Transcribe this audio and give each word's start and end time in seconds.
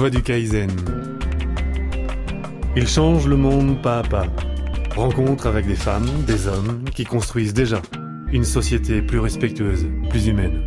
voie 0.00 0.08
du 0.08 0.22
Kaizen. 0.22 0.70
Il 2.74 2.88
change 2.88 3.26
le 3.26 3.36
monde 3.36 3.82
pas 3.82 3.98
à 3.98 4.02
pas. 4.02 4.26
Rencontre 4.96 5.46
avec 5.46 5.66
des 5.66 5.74
femmes, 5.74 6.08
des 6.26 6.46
hommes 6.46 6.84
qui 6.94 7.04
construisent 7.04 7.52
déjà 7.52 7.82
une 8.32 8.44
société 8.44 9.02
plus 9.02 9.18
respectueuse, 9.18 9.86
plus 10.08 10.28
humaine. 10.28 10.62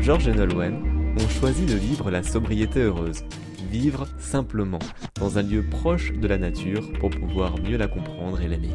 Georges 0.00 0.26
et 0.26 0.34
Nolwenn 0.34 0.74
ont 1.16 1.28
choisi 1.28 1.64
de 1.64 1.76
vivre 1.76 2.10
la 2.10 2.24
sobriété 2.24 2.80
heureuse, 2.80 3.22
vivre 3.70 4.08
simplement, 4.18 4.80
dans 5.20 5.38
un 5.38 5.42
lieu 5.42 5.62
proche 5.62 6.12
de 6.14 6.26
la 6.26 6.36
nature 6.36 6.92
pour 6.98 7.10
pouvoir 7.10 7.60
mieux 7.60 7.76
la 7.76 7.86
comprendre 7.86 8.40
et 8.40 8.48
l'aimer. 8.48 8.74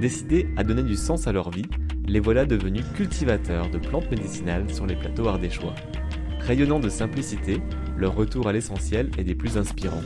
Décidés 0.00 0.48
à 0.56 0.64
donner 0.64 0.84
du 0.84 0.96
sens 0.96 1.26
à 1.26 1.32
leur 1.32 1.50
vie, 1.50 1.66
les 2.06 2.20
voilà 2.20 2.44
devenus 2.44 2.84
cultivateurs 2.94 3.70
de 3.70 3.78
plantes 3.78 4.10
médicinales 4.10 4.72
sur 4.72 4.86
les 4.86 4.96
plateaux 4.96 5.28
ardéchois. 5.28 5.74
Rayonnant 6.40 6.80
de 6.80 6.88
simplicité, 6.88 7.60
leur 7.96 8.14
retour 8.14 8.48
à 8.48 8.52
l'essentiel 8.52 9.10
est 9.16 9.24
des 9.24 9.34
plus 9.34 9.56
inspirants. 9.56 10.02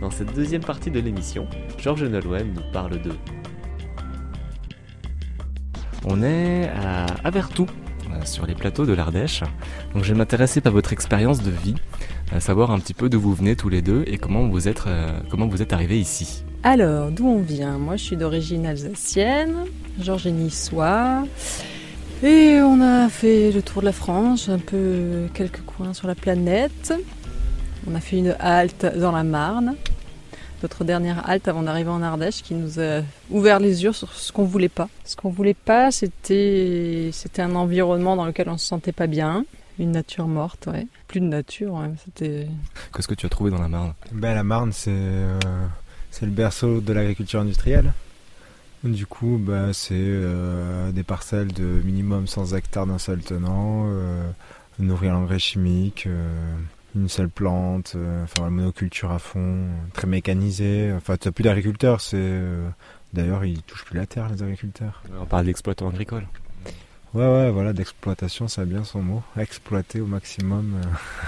Dans 0.00 0.10
cette 0.10 0.34
deuxième 0.34 0.62
partie 0.62 0.90
de 0.90 1.00
l'émission, 1.00 1.48
Georges 1.78 2.04
Nolwenn 2.04 2.52
nous 2.54 2.72
parle 2.72 3.00
d'eux. 3.00 3.16
On 6.04 6.22
est 6.22 6.68
à 6.68 7.06
Avertou, 7.24 7.66
euh, 8.12 8.24
sur 8.24 8.46
les 8.46 8.54
plateaux 8.54 8.86
de 8.86 8.92
l'Ardèche. 8.92 9.42
Donc 9.92 10.04
je 10.04 10.12
vais 10.12 10.18
m'intéresser 10.18 10.60
par 10.60 10.72
votre 10.72 10.92
expérience 10.92 11.42
de 11.42 11.50
vie, 11.50 11.74
à 12.30 12.38
savoir 12.38 12.70
un 12.70 12.78
petit 12.78 12.94
peu 12.94 13.08
d'où 13.08 13.20
vous 13.20 13.34
venez 13.34 13.56
tous 13.56 13.68
les 13.68 13.82
deux 13.82 14.04
et 14.06 14.18
comment 14.18 14.46
vous 14.46 14.68
êtes, 14.68 14.84
euh, 14.86 15.18
comment 15.30 15.48
vous 15.48 15.62
êtes 15.62 15.72
arrivés 15.72 15.98
ici. 15.98 16.44
Alors, 16.68 17.12
d'où 17.12 17.28
on 17.28 17.42
vient? 17.42 17.78
Moi, 17.78 17.94
je 17.94 18.02
suis 18.02 18.16
d'origine 18.16 18.66
alsacienne, 18.66 19.66
Georges 20.00 20.26
niçois. 20.26 21.22
Et 22.24 22.58
on 22.60 22.80
a 22.80 23.08
fait 23.08 23.52
le 23.52 23.62
tour 23.62 23.82
de 23.82 23.86
la 23.86 23.92
France, 23.92 24.48
un 24.48 24.58
peu 24.58 25.28
quelques 25.32 25.60
coins 25.60 25.94
sur 25.94 26.08
la 26.08 26.16
planète. 26.16 26.92
On 27.88 27.94
a 27.94 28.00
fait 28.00 28.18
une 28.18 28.34
halte 28.40 28.84
dans 28.98 29.12
la 29.12 29.22
Marne. 29.22 29.76
Notre 30.60 30.82
dernière 30.82 31.30
halte 31.30 31.46
avant 31.46 31.62
d'arriver 31.62 31.90
en 31.90 32.02
Ardèche 32.02 32.42
qui 32.42 32.54
nous 32.54 32.80
a 32.80 33.02
ouvert 33.30 33.60
les 33.60 33.84
yeux 33.84 33.92
sur 33.92 34.12
ce 34.12 34.32
qu'on 34.32 34.42
voulait 34.42 34.68
pas. 34.68 34.88
Ce 35.04 35.14
qu'on 35.14 35.30
voulait 35.30 35.54
pas, 35.54 35.92
c'était 35.92 37.10
c'était 37.12 37.42
un 37.42 37.54
environnement 37.54 38.16
dans 38.16 38.24
lequel 38.24 38.48
on 38.48 38.58
se 38.58 38.66
sentait 38.66 38.90
pas 38.90 39.06
bien, 39.06 39.44
une 39.78 39.92
nature 39.92 40.26
morte, 40.26 40.66
ouais. 40.66 40.88
Plus 41.06 41.20
de 41.20 41.26
nature, 41.26 41.74
ouais. 41.74 41.90
C'était. 42.04 42.48
Qu'est-ce 42.92 43.06
que 43.06 43.14
tu 43.14 43.26
as 43.26 43.28
trouvé 43.28 43.52
dans 43.52 43.62
la 43.62 43.68
Marne? 43.68 43.94
Ben, 44.10 44.34
La 44.34 44.42
Marne, 44.42 44.72
c'est 44.72 44.90
euh, 44.90 45.38
c'est 46.18 46.26
le 46.26 46.32
berceau 46.32 46.80
de 46.80 46.92
l'agriculture 46.92 47.40
industrielle. 47.40 47.92
Du 48.84 49.06
coup, 49.06 49.38
bah, 49.40 49.72
c'est 49.72 49.94
euh, 49.94 50.92
des 50.92 51.02
parcelles 51.02 51.52
de 51.52 51.64
minimum 51.64 52.26
100 52.26 52.54
hectares 52.54 52.86
d'un 52.86 52.98
seul 52.98 53.20
tenant, 53.20 53.84
euh, 53.88 54.28
nourrir 54.78 55.12
l'engrais 55.12 55.38
chimique, 55.38 56.08
une 56.96 57.08
seule 57.08 57.28
plante, 57.28 57.92
euh, 57.94 58.24
enfin 58.24 58.44
la 58.44 58.50
monoculture 58.50 59.12
à 59.12 59.18
fond, 59.18 59.66
très 59.92 60.06
mécanisée. 60.06 60.92
Enfin, 60.96 61.16
tu 61.16 61.28
n'as 61.28 61.32
plus 61.32 61.44
d'agriculteurs, 61.44 62.00
c'est 62.00 62.16
euh, 62.18 62.68
d'ailleurs 63.12 63.44
ils 63.44 63.62
touchent 63.62 63.84
plus 63.84 63.96
la 63.96 64.06
terre 64.06 64.28
les 64.28 64.42
agriculteurs. 64.42 65.02
On 65.20 65.26
parle 65.26 65.46
d'exploitant 65.46 65.88
agricole. 65.88 66.26
Ouais 67.14 67.26
ouais, 67.26 67.50
voilà, 67.50 67.72
d'exploitation, 67.72 68.48
ça 68.48 68.62
a 68.62 68.64
bien 68.64 68.84
son 68.84 69.02
mot. 69.02 69.22
Exploiter 69.38 70.00
au 70.00 70.06
maximum 70.06 70.74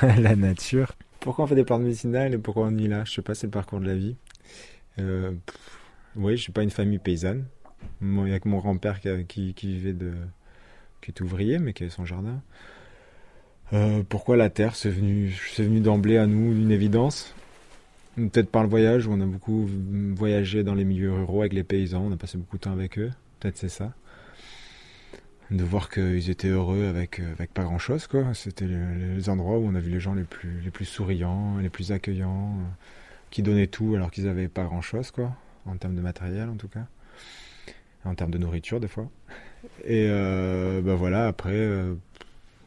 euh, 0.03 0.16
la 0.19 0.36
nature. 0.36 0.92
Pourquoi 1.20 1.44
on 1.44 1.48
fait 1.48 1.55
des 1.55 1.64
plantes 1.64 1.83
médicinales 1.83 2.34
et 2.34 2.39
pourquoi 2.39 2.66
on 2.66 2.77
y 2.77 2.89
là 2.89 3.05
Je 3.05 3.12
sais 3.12 3.22
pas, 3.22 3.34
c'est 3.34 3.47
le 3.47 3.53
parcours 3.53 3.81
de 3.81 3.86
la 3.86 3.94
vie. 3.94 4.16
Euh, 5.00 5.32
oui, 6.16 6.36
je 6.36 6.42
suis 6.42 6.52
pas 6.52 6.62
une 6.62 6.70
famille 6.70 6.98
paysanne. 6.98 7.44
Il 8.00 8.28
y 8.28 8.32
a 8.32 8.41
que 8.41 8.48
mon 8.48 8.58
grand-père 8.58 9.00
qui, 9.00 9.52
vivait 9.52 9.94
qui 11.00 11.10
est 11.10 11.20
ouvrier, 11.20 11.59
mais 11.59 11.72
qui 11.72 11.84
avait 11.84 11.91
son 11.91 12.04
jardin. 12.04 12.42
Euh, 13.72 14.03
pourquoi 14.09 14.36
la 14.36 14.50
Terre 14.50 14.75
C'est 14.75 14.91
venu, 14.91 15.32
c'est 15.53 15.64
venu 15.64 15.81
d'emblée 15.81 16.16
à 16.16 16.26
nous 16.26 16.53
une 16.53 16.70
évidence? 16.70 17.34
Peut-être 18.16 18.50
par 18.50 18.62
le 18.62 18.69
voyage, 18.69 19.06
où 19.06 19.12
on 19.12 19.20
a 19.20 19.26
beaucoup 19.26 19.69
voyagé 20.16 20.64
dans 20.64 20.75
les 20.75 20.84
milieux 20.84 21.12
ruraux 21.12 21.41
avec 21.41 21.53
les 21.53 21.62
paysans, 21.62 22.03
on 22.03 22.12
a 22.12 22.16
passé 22.16 22.36
beaucoup 22.36 22.56
de 22.56 22.62
temps 22.62 22.72
avec 22.72 22.98
eux. 22.98 23.10
Peut-être 23.38 23.56
c'est 23.56 23.69
ça. 23.69 23.92
De 25.50 25.62
voir 25.62 25.88
qu'ils 25.88 26.28
étaient 26.28 26.48
heureux 26.48 26.86
avec, 26.86 27.20
avec 27.20 27.54
pas 27.54 27.62
grand-chose, 27.62 28.06
quoi. 28.06 28.34
C'était 28.34 28.66
les, 28.66 29.28
endroits 29.28 29.59
où 29.59 29.66
on 29.66 29.75
a 29.75 29.80
vu 29.80 29.91
les 29.91 30.00
gens 30.00 30.15
les 30.15 30.25
plus, 30.25 30.84
souriants, 30.84 31.59
les 31.59 31.70
plus 31.70 31.92
accueillants, 31.92 32.56
qui 33.31 33.43
donnaient 33.43 33.66
tout 33.66 33.94
alors 33.94 34.11
qu'ils 34.11 34.28
avaient 34.28 34.49
pas 34.49 34.65
grand-chose, 34.65 35.11
quoi. 35.11 35.34
En 35.66 35.77
termes 35.77 35.94
de 35.94 36.00
matériel, 36.00 36.49
en 36.49 36.56
tout 36.56 36.69
cas. 36.69 36.87
En 38.05 38.15
termes 38.15 38.31
de 38.31 38.39
nourriture, 38.39 38.81
des 38.81 38.89
fois. 38.89 39.09
Et 39.84 40.09
ben 40.09 40.94
voilà, 40.94 41.27
après, 41.27 41.69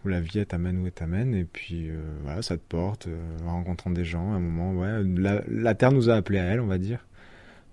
où 0.03 0.07
la 0.07 0.19
vie 0.19 0.45
t'amène 0.45 0.79
où 0.79 0.85
elle 0.85 0.91
t'amène 0.91 1.35
et 1.35 1.45
puis 1.45 1.89
euh, 1.89 2.01
voilà 2.23 2.41
ça 2.41 2.57
te 2.57 2.63
porte 2.67 3.07
euh, 3.07 3.39
en 3.45 3.53
rencontrant 3.53 3.91
des 3.91 4.05
gens 4.05 4.33
à 4.33 4.35
un 4.35 4.39
moment 4.39 4.73
ouais 4.73 5.03
la, 5.47 5.75
terre 5.75 5.91
nous 5.91 6.09
a 6.09 6.15
appelé 6.15 6.39
à 6.39 6.45
elle 6.45 6.59
on 6.59 6.67
va 6.67 6.77
dire 6.77 7.05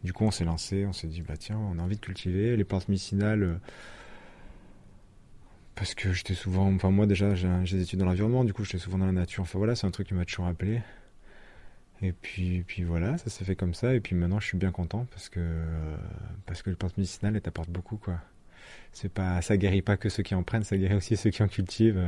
du 0.04 0.12
coup 0.12 0.24
on 0.24 0.30
s'est 0.30 0.44
lancé 0.44 0.84
on 0.86 0.92
s'est 0.92 1.06
dit 1.06 1.22
bah 1.22 1.36
tiens 1.38 1.58
on 1.58 1.78
a 1.78 1.82
envie 1.82 1.96
de 1.96 2.00
cultiver 2.00 2.56
les 2.56 2.64
plantes 2.64 2.88
médicinales 2.88 3.42
euh, 3.42 3.54
parce 5.74 5.94
que 5.94 6.12
j'étais 6.12 6.34
souvent 6.34 6.72
enfin 6.74 6.90
moi 6.90 7.06
déjà 7.06 7.34
j'ai 7.34 7.48
des 7.64 7.82
études 7.82 8.00
dans 8.00 8.06
l'environnement 8.06 8.44
du 8.44 8.52
coup 8.52 8.64
j'étais 8.64 8.78
souvent 8.78 8.98
dans 8.98 9.06
la 9.06 9.12
nature 9.12 9.42
enfin 9.42 9.58
voilà 9.58 9.74
c'est 9.74 9.86
un 9.86 9.90
truc 9.90 10.08
qui 10.08 10.14
m'a 10.14 10.24
toujours 10.24 10.46
appelé 10.46 10.82
et 12.02 12.12
puis, 12.12 12.64
puis 12.66 12.84
voilà, 12.84 13.18
ça 13.18 13.30
s'est 13.30 13.44
fait 13.44 13.56
comme 13.56 13.74
ça. 13.74 13.94
Et 13.94 14.00
puis 14.00 14.14
maintenant, 14.14 14.40
je 14.40 14.46
suis 14.46 14.58
bien 14.58 14.70
content 14.70 15.06
parce 15.10 15.28
que, 15.28 15.40
parce 16.46 16.62
que 16.62 16.70
les 16.70 16.76
plantes 16.76 16.96
médicinales, 16.96 17.36
elles 17.36 17.42
t'apportent 17.42 17.70
beaucoup, 17.70 17.96
quoi 17.96 18.20
c'est 18.92 19.12
pas, 19.12 19.40
ça 19.42 19.56
guérit 19.56 19.82
pas 19.82 19.96
que 19.96 20.08
ceux 20.08 20.22
qui 20.22 20.34
en 20.34 20.42
prennent, 20.42 20.64
ça 20.64 20.76
guérit 20.76 20.94
aussi 20.94 21.16
ceux 21.16 21.30
qui 21.30 21.42
en 21.42 21.48
cultivent. 21.48 22.02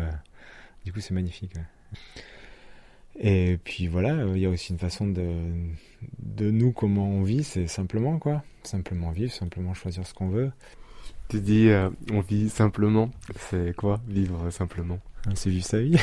Du 0.85 0.93
coup, 0.93 1.01
c'est 1.01 1.15
magnifique. 1.15 1.53
Et 3.19 3.59
puis 3.65 3.87
voilà, 3.87 4.25
il 4.35 4.39
y 4.39 4.47
a 4.47 4.51
aussi 4.51 4.73
une 4.73 4.79
façon 4.79 5.07
de, 5.07 5.33
de 6.21 6.51
nous, 6.51 6.73
comment 6.73 7.09
on 7.09 7.23
vit, 7.23 7.45
c'est 7.45 7.67
simplement 7.67 8.19
quoi. 8.19 8.43
Simplement 8.63 9.11
vivre, 9.11 9.33
simplement 9.33 9.75
choisir 9.75 10.07
ce 10.07 10.15
qu'on 10.15 10.29
veut. 10.29 10.53
Tu 11.31 11.41
dis, 11.41 11.69
euh, 11.69 11.91
on 12.13 12.21
vit 12.21 12.51
simplement. 12.51 13.11
C'est 13.37 13.75
quoi, 13.77 14.01
vivre 14.09 14.51
simplement? 14.51 14.99
Ah, 15.27 15.31
C'est 15.35 15.51
vivre 15.51 15.65
sa 15.65 15.81
vie. 15.81 15.97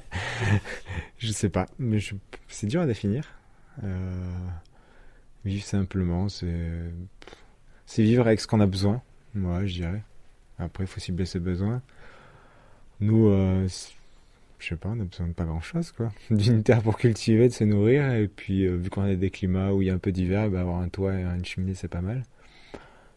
je 1.18 1.32
sais 1.32 1.48
pas, 1.48 1.66
mais 1.78 1.98
c'est 2.48 2.66
dur 2.66 2.82
à 2.82 2.86
définir. 2.86 3.24
vivre 5.44 5.64
simplement, 5.64 6.28
c'est 6.28 8.02
vivre 8.02 8.26
avec 8.26 8.40
ce 8.40 8.46
qu'on 8.46 8.60
a 8.60 8.66
besoin. 8.66 9.02
Ouais, 9.34 9.66
je 9.66 9.74
dirais. 9.74 10.02
Après, 10.58 10.84
il 10.84 10.86
faut 10.86 11.00
cibler 11.00 11.24
ses 11.26 11.40
besoins. 11.40 11.82
Nous, 13.00 13.28
euh, 13.28 13.66
je 14.58 14.68
sais 14.68 14.76
pas, 14.76 14.90
on 14.90 15.00
a 15.00 15.04
besoin 15.04 15.28
de 15.28 15.32
pas 15.32 15.44
grand 15.44 15.60
chose, 15.60 15.90
quoi. 15.92 16.12
D'une 16.30 16.62
terre 16.62 16.82
pour 16.82 16.96
cultiver, 16.96 17.48
de 17.48 17.52
se 17.52 17.64
nourrir, 17.64 18.12
et 18.12 18.28
puis, 18.28 18.66
euh, 18.66 18.76
vu 18.76 18.90
qu'on 18.90 19.02
a 19.02 19.14
des 19.14 19.30
climats 19.30 19.72
où 19.72 19.82
il 19.82 19.88
y 19.88 19.90
a 19.90 19.94
un 19.94 19.98
peu 19.98 20.12
d'hiver, 20.12 20.48
bah, 20.50 20.60
avoir 20.60 20.78
un 20.80 20.88
toit 20.88 21.14
et 21.14 21.22
une 21.22 21.44
cheminée, 21.44 21.74
c'est 21.74 21.88
pas 21.88 22.00
mal. 22.00 22.22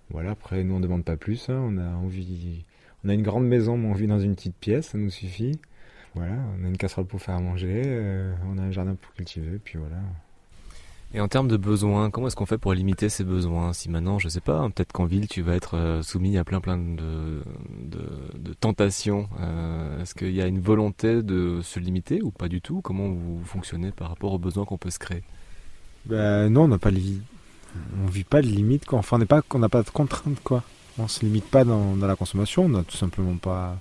Voilà, 0.10 0.32
après, 0.32 0.64
nous, 0.64 0.76
on 0.76 0.80
demande 0.80 1.04
pas 1.04 1.18
plus, 1.18 1.50
hein. 1.50 1.60
On 1.62 1.78
a 1.78 1.90
envie, 1.96 2.64
on 3.04 3.10
a 3.10 3.14
une 3.14 3.24
grande 3.24 3.46
maison, 3.46 3.78
mais 3.78 3.88
on 3.88 3.94
vit 3.94 4.08
dans 4.08 4.20
une 4.20 4.36
petite 4.36 4.56
pièce, 4.56 4.90
ça 4.90 4.98
nous 4.98 5.10
suffit. 5.10 5.60
Voilà, 6.16 6.36
on 6.60 6.66
a 6.66 6.68
une 6.68 6.78
casserole 6.78 7.06
pour 7.06 7.22
faire 7.22 7.36
à 7.36 7.40
manger, 7.40 7.84
euh, 7.86 8.34
on 8.48 8.58
a 8.58 8.62
un 8.62 8.72
jardin 8.72 8.96
pour 8.96 9.14
cultiver, 9.14 9.60
puis 9.64 9.78
voilà. 9.78 10.02
Et 11.14 11.22
en 11.22 11.28
termes 11.30 11.48
de 11.48 11.56
besoins, 11.56 12.10
comment 12.10 12.28
est-ce 12.28 12.36
qu'on 12.36 12.46
fait 12.46 12.58
pour 12.58 12.74
limiter 12.74 13.08
ces 13.08 13.24
besoins? 13.24 13.72
Si 13.72 13.90
maintenant, 13.90 14.20
je 14.20 14.28
sais 14.28 14.42
pas, 14.42 14.58
hein, 14.58 14.70
peut-être 14.72 14.92
qu'en 14.92 15.06
ville, 15.06 15.28
tu 15.28 15.42
vas 15.42 15.56
être 15.56 15.78
euh, 15.78 16.02
soumis 16.02 16.38
à 16.38 16.44
plein 16.44 16.60
plein 16.60 16.78
de, 16.78 17.42
de, 18.36 18.54
tentations. 18.54 19.30
Euh, 19.40 20.02
est-ce 20.02 20.16
qu'il 20.16 20.34
y 20.34 20.42
a 20.42 20.48
une 20.48 20.60
volonté 20.60 21.24
de 21.24 21.62
se 21.62 21.80
limiter 21.80 22.22
ou 22.22 22.32
pas 22.32 22.50
du 22.50 22.60
tout? 22.60 22.82
Comment 22.82 23.08
vous 23.08 23.42
fonctionnez 23.46 23.92
par 23.92 24.10
rapport 24.10 24.34
aux 24.34 24.40
besoins 24.40 24.66
qu'on 24.66 24.78
peut 24.78 24.90
se 24.90 25.00
créer? 25.00 25.24
Ben, 26.06 26.50
Non, 26.50 26.64
on 26.64 26.68
n'a 26.68 26.78
pas 26.78 26.92
de 26.92 27.00
on 28.04 28.08
vit 28.08 28.24
pas 28.24 28.42
de 28.42 28.48
limite. 28.48 28.86
Quoi. 28.86 29.00
Enfin, 29.00 29.18
on 29.18 29.20
n'a 29.20 29.26
pas, 29.26 29.42
pas 29.70 29.84
de 29.84 29.90
contraintes. 29.90 30.42
Quoi. 30.44 30.64
On 30.98 31.08
se 31.08 31.26
limite 31.26 31.46
pas 31.46 31.64
dans, 31.64 31.96
dans 31.96 32.08
la 32.08 32.16
consommation. 32.16 32.66
On 32.66 32.70
n'a 32.70 32.84
tout 32.84 32.98
simplement 32.98 33.38
pas 33.38 33.78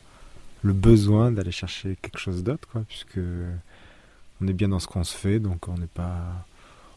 le 0.62 0.72
besoin 0.72 1.30
d'aller 1.30 1.52
chercher 1.52 1.96
quelque 2.02 2.18
chose 2.18 2.42
d'autre, 2.42 2.68
quoi, 2.70 2.82
puisque 2.88 3.20
on 4.40 4.48
est 4.48 4.52
bien 4.52 4.68
dans 4.68 4.80
ce 4.80 4.86
qu'on 4.86 5.04
se 5.04 5.16
fait, 5.16 5.38
donc 5.38 5.68
on 5.68 5.74
n'est 5.74 5.86
pas 5.86 6.46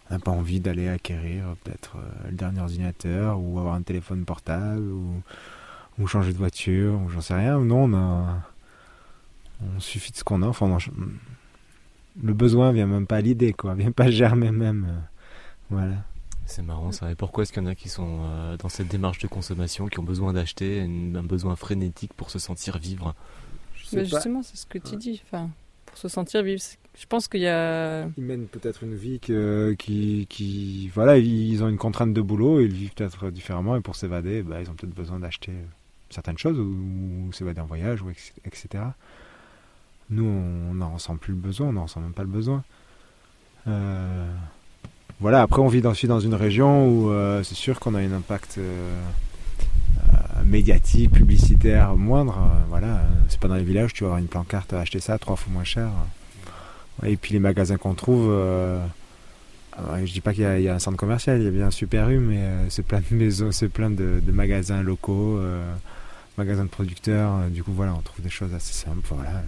on 0.10 0.16
n'a 0.16 0.20
pas 0.20 0.32
envie 0.32 0.60
d'aller 0.60 0.88
acquérir 0.88 1.56
peut-être 1.64 1.98
euh, 1.98 2.30
le 2.30 2.36
dernier 2.36 2.62
ordinateur 2.62 3.40
ou 3.40 3.60
avoir 3.60 3.76
un 3.76 3.84
téléphone 3.84 4.26
portable 4.26 4.82
ou, 4.82 5.22
ou 6.00 6.08
changer 6.08 6.34
de 6.34 6.38
voiture 6.38 7.00
ou 7.00 7.10
j'en 7.10 7.22
sais 7.22 7.36
rien. 7.36 7.60
Non, 7.60 7.84
on 7.84 7.94
a. 7.94 8.42
Suffit 9.78 10.12
de 10.12 10.18
ce 10.18 10.24
qu'on 10.24 10.42
a. 10.42 10.48
Enfin, 10.48 10.78
le 12.24 12.34
besoin 12.34 12.72
vient 12.72 12.88
même 12.88 13.06
pas 13.06 13.18
à 13.18 13.22
l'idée, 13.22 13.54
quoi. 13.54 13.76
Vient 13.76 13.92
pas 13.92 14.10
germer 14.10 14.52
même. 14.52 14.88
Voilà. 15.70 15.96
C'est 16.50 16.64
marrant 16.64 16.92
ça. 16.92 17.12
Et 17.12 17.16
pourquoi 17.16 17.44
est-ce 17.44 17.54
qu'il 17.54 17.62
y 17.62 17.66
en 17.66 17.70
a 17.70 17.76
qui 17.76 17.90
sont 17.90 18.22
euh, 18.24 18.58
dans 18.58 18.70
cette 18.70 18.88
démarche 18.88 19.20
de 19.20 19.28
consommation, 19.28 19.88
qui 19.88 20.00
ont 20.00 20.04
besoin 20.04 20.34
d'acheter, 20.34 20.82
un 20.82 21.24
besoin 21.24 21.56
frénétique 21.56 22.12
pour 22.14 22.32
se 22.32 22.40
sentir 22.40 22.80
vivre? 22.80 23.14
Bah, 23.94 24.04
Justement, 24.04 24.42
c'est 24.42 24.58
ce 24.58 24.66
que 24.66 24.80
tu 24.80 24.96
dis. 24.96 25.22
Enfin, 25.26 25.52
pour 25.86 25.98
se 26.00 26.08
sentir 26.08 26.42
vivre, 26.42 26.60
je 26.98 27.06
pense 27.06 27.28
qu'il 27.28 27.42
y 27.42 27.48
a. 27.48 28.08
Ils 28.18 28.24
mènent 28.24 28.48
peut-être 28.48 28.84
une 28.84 28.96
vie 28.96 29.20
qui, 29.20 30.26
qui, 30.28 30.88
Voilà, 30.94 31.20
ils 31.20 31.64
ont 31.64 31.70
une 31.70 31.78
contrainte 31.78 32.14
de 32.14 32.22
boulot, 32.22 32.62
ils 32.62 32.74
vivent 32.74 32.94
peut-être 32.96 33.30
différemment, 33.30 33.76
et 33.76 33.82
pour 33.82 33.96
s'évader, 33.96 34.42
bah, 34.42 34.60
ils 34.60 34.72
ont 34.72 34.74
peut-être 34.74 34.96
besoin 34.96 35.20
d'acheter 35.20 35.54
certaines 36.10 36.40
choses, 36.40 36.60
ou, 36.60 37.30
c'est 37.32 37.46
d'un 37.54 37.64
voyage, 37.64 38.02
ou 38.02 38.10
etc. 38.10 38.86
Nous, 40.10 40.26
on 40.26 40.74
n'en 40.74 40.96
ressent 40.96 41.16
plus 41.18 41.34
le 41.34 41.40
besoin, 41.40 41.68
on 41.68 41.74
n'en 41.74 41.84
ressent 41.84 42.02
même 42.02 42.14
pas 42.14 42.24
le 42.24 42.30
besoin. 42.30 42.64
Voilà, 45.20 45.42
après, 45.42 45.62
on 45.62 45.68
vit 45.68 45.82
dans, 45.82 45.94
dans 46.04 46.20
une 46.20 46.34
région 46.34 46.88
où 46.88 47.12
c'est 47.44 47.56
sûr 47.56 47.80
qu'on 47.80 47.96
a 47.96 48.00
un 48.00 48.14
impact 48.14 48.60
médiatique, 50.46 51.12
publicitaire 51.12 51.96
moindre. 51.96 52.38
voilà, 52.70 53.02
c'est 53.28 53.40
pas 53.40 53.48
dans 53.48 53.56
les 53.56 53.64
villages, 53.64 53.94
tu 53.94 54.04
vas 54.04 54.10
avoir 54.10 54.20
une 54.20 54.28
pancarte, 54.28 54.74
acheter 54.74 55.00
ça 55.00 55.18
trois 55.18 55.36
fois 55.36 55.52
moins 55.52 55.64
cher. 55.64 55.90
Et 57.04 57.18
puis 57.18 57.34
les 57.34 57.40
magasins 57.40 57.78
qu'on 57.78 57.94
trouve, 57.94 58.30
euh, 59.88 60.06
je 60.06 60.12
dis 60.12 60.22
pas 60.22 60.34
qu'il 60.34 60.44
y, 60.44 60.68
a 60.68 60.76
un 60.76 60.80
centre 60.80 60.98
commercial, 60.98 61.40
il 61.40 61.46
y 61.46 61.48
a 61.48 61.52
bien 61.52 61.68
un 61.68 61.72
Super 61.72 62.10
U, 62.10 62.20
mais 62.20 62.40
euh, 62.40 62.70
c'est 62.70 62.84
plein 62.84 63.00
de 63.00 63.16
maisons, 63.16 63.52
c'est 63.52 63.70
plein 63.70 63.90
de, 63.90 64.22
magasins 64.32 64.82
locaux, 64.82 65.38
euh, 65.38 65.64
magasins 66.38 66.66
de 66.66 66.70
producteurs. 66.70 67.50
du 67.50 67.64
coup, 67.64 67.72
voilà, 67.72 67.94
on 67.94 68.02
trouve 68.02 68.22
des 68.22 68.30
choses 68.30 68.54
assez 68.54 68.74
simples, 68.74 69.00
voilà, 69.10 69.44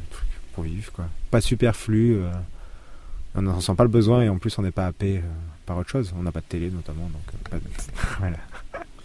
pour 0.54 0.64
vivre, 0.64 0.92
quoi. 0.92 1.06
Pas 1.32 1.42
superflu. 1.42 2.18
On 3.36 3.42
n'en 3.42 3.62
sent 3.62 3.76
pas 3.76 3.84
le 3.84 3.90
besoin 3.90 4.24
et 4.24 4.30
en 4.30 4.38
plus 4.38 4.58
on 4.58 4.62
n'est 4.62 4.72
pas 4.72 4.88
happé 4.88 5.22
par 5.66 5.78
autre 5.78 5.90
chose. 5.90 6.14
On 6.18 6.24
n'a 6.24 6.32
pas 6.32 6.42
de 6.42 6.46
télé 6.46 6.70
notamment, 6.70 7.10
donc 7.10 7.62
voilà. 8.20 8.38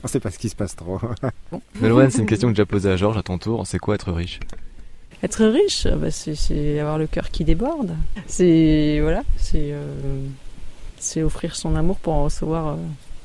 On 0.04 0.08
sait 0.08 0.20
pas 0.20 0.30
ce 0.30 0.38
qui 0.38 0.48
se 0.48 0.56
passe 0.56 0.76
trop. 0.76 1.00
Meloine, 1.80 2.10
c'est 2.10 2.20
une 2.20 2.26
question 2.26 2.48
que 2.48 2.56
j'ai 2.56 2.64
posée 2.64 2.90
à 2.90 2.96
Georges 2.96 3.16
à 3.16 3.22
ton 3.22 3.38
tour. 3.38 3.66
C'est 3.66 3.78
quoi 3.78 3.94
être 3.94 4.12
riche? 4.12 4.40
Être 5.22 5.46
riche, 5.46 5.86
bah, 5.88 6.10
c'est 6.10 6.78
avoir 6.78 6.98
le 6.98 7.06
cœur 7.06 7.30
qui 7.30 7.44
déborde. 7.44 7.96
C'est 8.26 9.00
voilà, 9.00 9.22
c'est 9.36 9.72
euh, 9.72 11.24
offrir 11.24 11.56
son 11.56 11.74
amour 11.74 11.96
pour 11.96 12.12
en 12.12 12.24
recevoir 12.24 12.68
euh, 12.68 12.76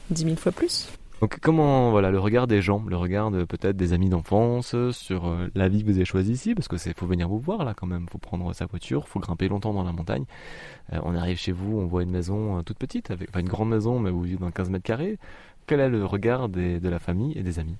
dix 0.10 0.26
mille 0.26 0.38
fois 0.38 0.52
plus. 0.52 0.88
Donc 1.22 1.40
comment 1.40 1.92
voilà 1.92 2.10
le 2.10 2.20
regard 2.20 2.48
des 2.48 2.62
gens, 2.62 2.84
le 2.88 2.98
regard 2.98 3.32
peut-être 3.32 3.78
des 3.78 3.94
amis 3.94 4.10
d'enfance 4.10 4.76
sur 4.92 5.28
euh, 5.28 5.48
la 5.54 5.70
vie 5.70 5.82
que 5.82 5.86
vous 5.86 5.96
avez 5.96 6.06
choisie 6.06 6.34
ici, 6.34 6.56
parce 6.56 6.68
que 6.68 6.78
c'est 6.78 6.98
faut 6.98 7.06
venir 7.06 7.30
vous 7.30 7.40
voir 7.40 7.64
là 7.64 7.74
quand 7.76 7.88
même, 7.88 8.08
faut 8.10 8.18
prendre 8.18 8.52
sa 8.54 8.66
voiture, 8.66 9.08
faut 9.08 9.20
grimper 9.20 9.48
longtemps 9.48 9.74
dans 9.74 9.84
la 9.84 9.92
montagne. 9.92 10.26
on 10.92 11.16
arrive 11.16 11.38
chez 11.38 11.52
vous, 11.52 11.80
on 11.80 11.86
voit 11.86 12.04
une 12.04 12.10
maison 12.10 12.64
toute 12.64 12.80
petite, 12.80 13.12
avec, 13.12 13.30
enfin 13.30 13.40
une 13.40 13.50
grande 13.50 13.70
maison, 13.70 14.00
mais 14.00 14.10
vous 14.10 14.24
vivez 14.24 14.38
dans 14.38 14.52
15 14.52 14.70
mètres 14.72 14.84
carrés. 14.84 15.20
Quel 15.68 15.80
est 15.80 15.90
le 15.90 16.04
regard 16.06 16.50
de 16.50 16.90
la 16.90 17.00
famille 17.00 17.38
et 17.38 17.44
des 17.44 17.60
amis? 17.60 17.78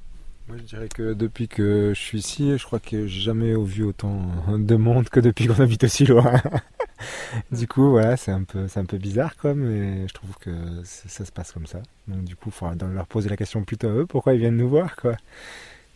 Moi, 0.48 0.58
je 0.58 0.64
dirais 0.64 0.90
que 0.90 1.14
depuis 1.14 1.48
que 1.48 1.94
je 1.96 2.00
suis 2.00 2.20
ici, 2.20 2.58
je 2.58 2.66
crois 2.66 2.80
que 2.80 3.08
j'ai 3.08 3.22
jamais 3.22 3.54
vu 3.64 3.84
autant 3.84 4.22
de 4.50 4.76
monde 4.76 5.08
que 5.10 5.20
depuis 5.20 5.48
qu'on 5.48 5.62
habite 5.62 5.84
aussi 5.84 6.06
loin. 6.06 6.42
du 7.52 7.68
coup, 7.68 7.90
voilà, 7.90 8.18
c'est 8.18 8.32
un 8.32 8.44
peu, 8.44 8.68
c'est 8.68 8.80
un 8.80 8.86
peu 8.86 8.98
bizarre, 8.98 9.36
quoi, 9.38 9.54
mais 9.54 10.08
je 10.08 10.14
trouve 10.14 10.36
que 10.40 10.52
ça 10.84 11.26
se 11.26 11.32
passe 11.32 11.52
comme 11.52 11.68
ça. 11.68 11.82
Donc, 12.08 12.24
du 12.24 12.36
coup, 12.36 12.50
il 12.50 12.52
faudra 12.52 12.76
leur 12.88 13.08
poser 13.08 13.30
la 13.30 13.38
question 13.38 13.64
plutôt 13.64 13.88
à 13.88 13.92
eux, 13.92 14.06
pourquoi 14.06 14.34
ils 14.34 14.40
viennent 14.40 14.58
nous 14.58 14.70
voir, 14.70 14.96
quoi. 14.96 15.16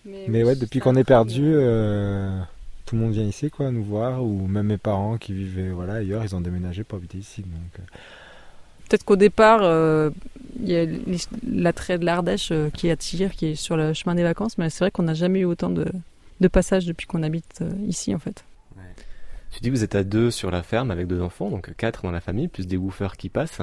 Mais, 0.05 0.43
ouais, 0.43 0.55
depuis 0.55 0.79
qu'on 0.79 0.95
est 0.95 1.03
perdu, 1.03 1.43
euh, 1.43 2.39
tout 2.85 2.95
le 2.95 3.01
monde 3.01 3.13
vient 3.13 3.23
ici, 3.23 3.49
quoi, 3.49 3.71
nous 3.71 3.83
voir, 3.83 4.23
ou 4.23 4.47
même 4.47 4.67
mes 4.67 4.77
parents 4.77 5.17
qui 5.17 5.33
vivaient, 5.33 5.69
voilà, 5.69 5.95
ailleurs, 5.95 6.23
ils 6.23 6.35
ont 6.35 6.41
déménagé 6.41 6.83
pour 6.83 6.97
habiter 6.97 7.17
ici, 7.17 7.41
donc. 7.41 7.79
Euh, 7.79 7.97
Peut-être 8.87 9.03
qu'au 9.03 9.15
départ, 9.15 9.61
euh, 9.63 10.11
il 10.61 10.69
y 10.69 10.77
a 10.77 10.85
l'attrait 11.47 11.97
de 11.97 12.05
l'Ardèche 12.05 12.49
euh, 12.51 12.69
qui 12.69 12.91
attire, 12.91 13.31
qui 13.31 13.47
est 13.47 13.55
sur 13.55 13.77
le 13.77 13.93
chemin 13.93 14.13
des 14.13 14.23
vacances, 14.23 14.57
mais 14.57 14.69
c'est 14.69 14.83
vrai 14.83 14.91
qu'on 14.91 15.03
n'a 15.03 15.15
jamais 15.15 15.39
eu 15.39 15.45
autant 15.45 15.69
de, 15.69 15.85
passages 16.49 16.85
depuis 16.85 17.07
qu'on 17.07 17.23
habite 17.23 17.61
euh, 17.61 17.71
ici 17.87 18.13
en 18.13 18.19
fait. 18.19 18.43
Tu 19.55 19.61
dis 19.61 19.69
que 19.69 19.75
vous 19.75 19.85
êtes 19.85 19.95
à 19.95 20.03
deux 20.03 20.31
sur 20.31 20.51
la 20.51 20.63
ferme 20.63 20.91
avec 20.91 21.07
deux 21.07 21.21
enfants, 21.21 21.49
donc 21.49 21.73
quatre 21.77 22.03
dans 22.03 22.11
la 22.11 22.19
famille, 22.19 22.49
plus 22.49 22.67
des 22.67 22.75
woofers 22.75 23.15
qui 23.15 23.29
passent. 23.29 23.61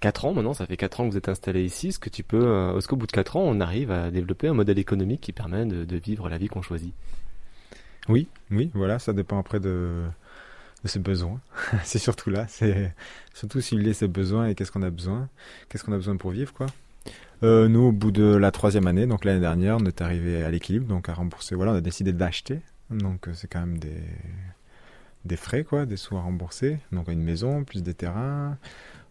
Quatre 0.00 0.26
ans 0.26 0.32
maintenant, 0.32 0.54
ça 0.54 0.64
fait 0.64 0.76
quatre 0.76 1.00
ans 1.00 1.06
que 1.06 1.10
vous 1.10 1.18
êtes 1.18 1.28
installé 1.28 1.64
ici. 1.64 1.88
Est-ce 1.88 1.98
que 1.98 2.08
tu 2.08 2.22
peux, 2.22 2.76
est-ce 2.78 2.86
qu'au 2.86 2.94
bout 2.94 3.08
de 3.08 3.12
quatre 3.12 3.36
ans, 3.36 3.42
on 3.44 3.58
arrive 3.58 3.90
à 3.90 4.12
développer 4.12 4.46
un 4.46 4.54
modèle 4.54 4.78
économique 4.78 5.20
qui 5.20 5.32
permet 5.32 5.66
de 5.66 5.96
vivre 5.96 6.28
la 6.28 6.38
vie 6.38 6.46
qu'on 6.46 6.62
choisit? 6.62 6.94
Oui, 8.08 8.28
oui, 8.52 8.70
voilà, 8.74 9.00
ça 9.00 9.12
dépend 9.12 9.38
après 9.38 9.58
de, 9.58 10.04
de 10.84 10.88
ses 10.88 11.00
besoins. 11.00 11.40
c'est 11.82 11.98
surtout 11.98 12.30
là, 12.30 12.46
c'est 12.48 12.94
surtout 13.32 13.60
cibler 13.60 13.92
ses 13.92 14.06
besoins 14.06 14.46
et 14.46 14.54
qu'est-ce 14.54 14.70
qu'on 14.70 14.82
a 14.82 14.90
besoin, 14.90 15.28
qu'est-ce 15.68 15.82
qu'on 15.82 15.92
a 15.92 15.96
besoin 15.96 16.16
pour 16.16 16.30
vivre, 16.30 16.52
quoi? 16.52 16.66
Euh, 17.42 17.68
nous, 17.68 17.80
au 17.80 17.92
bout 17.92 18.12
de 18.12 18.36
la 18.36 18.50
troisième 18.50 18.86
année, 18.86 19.06
donc 19.06 19.24
l'année 19.24 19.40
dernière, 19.40 19.78
on 19.78 19.84
est 19.84 20.00
arrivé 20.00 20.44
à 20.44 20.50
l'équilibre, 20.50 20.86
donc 20.86 21.08
à 21.08 21.14
rembourser. 21.14 21.54
Voilà, 21.54 21.72
on 21.72 21.76
a 21.76 21.80
décidé 21.80 22.12
d'acheter, 22.12 22.60
donc 22.90 23.28
euh, 23.28 23.32
c'est 23.34 23.48
quand 23.48 23.60
même 23.60 23.78
des 23.78 24.00
des 25.24 25.36
frais, 25.36 25.64
quoi, 25.64 25.86
des 25.86 25.96
sous 25.96 26.16
à 26.16 26.20
rembourser. 26.20 26.78
Donc 26.92 27.08
une 27.08 27.22
maison, 27.22 27.64
plus 27.64 27.82
des 27.82 27.94
terrains, 27.94 28.58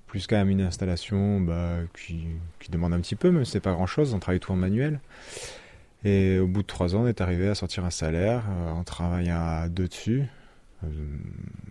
plus 0.07 0.27
quand 0.27 0.36
même 0.36 0.50
une 0.50 0.62
installation 0.62 1.39
bah, 1.39 1.77
qui, 1.95 2.25
qui 2.60 2.71
demande 2.71 2.94
un 2.94 3.00
petit 3.00 3.15
peu, 3.15 3.31
mais 3.31 3.45
c'est 3.45 3.60
pas 3.60 3.74
grand-chose. 3.74 4.13
On 4.13 4.19
travaille 4.19 4.39
tout 4.39 4.51
en 4.51 4.56
manuel. 4.56 5.00
Et 6.06 6.38
au 6.39 6.48
bout 6.48 6.62
de 6.62 6.68
trois 6.68 6.95
ans, 6.95 7.04
on 7.04 7.07
est 7.07 7.21
arrivé 7.21 7.48
à 7.48 7.56
sortir 7.56 7.86
un 7.86 7.89
salaire 7.89 8.44
euh, 8.50 8.71
en 8.71 8.83
travaillant 8.83 9.39
à 9.39 9.69
deux 9.69 9.88
dessus. 9.88 10.25
Euh, 10.83 10.88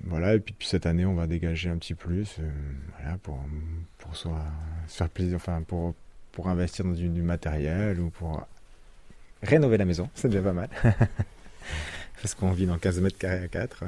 voilà, 0.04 0.34
et 0.34 0.40
puis 0.40 0.52
depuis 0.52 0.68
cette 0.68 0.86
année, 0.86 1.04
on 1.04 1.14
va 1.14 1.26
dégager 1.26 1.68
un 1.68 1.76
petit 1.76 1.94
plus 1.94 2.36
euh, 2.40 2.50
voilà, 2.98 3.18
pour, 3.18 3.38
pour 3.98 4.16
soit, 4.16 4.42
se 4.88 4.96
faire 4.96 5.10
plaisir, 5.10 5.36
enfin, 5.36 5.62
pour, 5.62 5.94
pour 6.32 6.48
investir 6.48 6.84
dans 6.86 6.92
du, 6.92 7.08
matériel 7.22 8.00
ou 8.00 8.08
pour 8.08 8.46
rénover 9.42 9.76
la 9.76 9.84
maison, 9.84 10.08
c'est 10.14 10.28
déjà 10.28 10.42
pas 10.42 10.54
mal. 10.54 10.70
Parce 12.22 12.34
qu'on 12.36 12.52
vit 12.52 12.66
dans 12.66 12.78
15 12.78 13.00
mètres 13.00 13.18
carrés 13.18 13.42
à 13.42 13.48
4. 13.48 13.84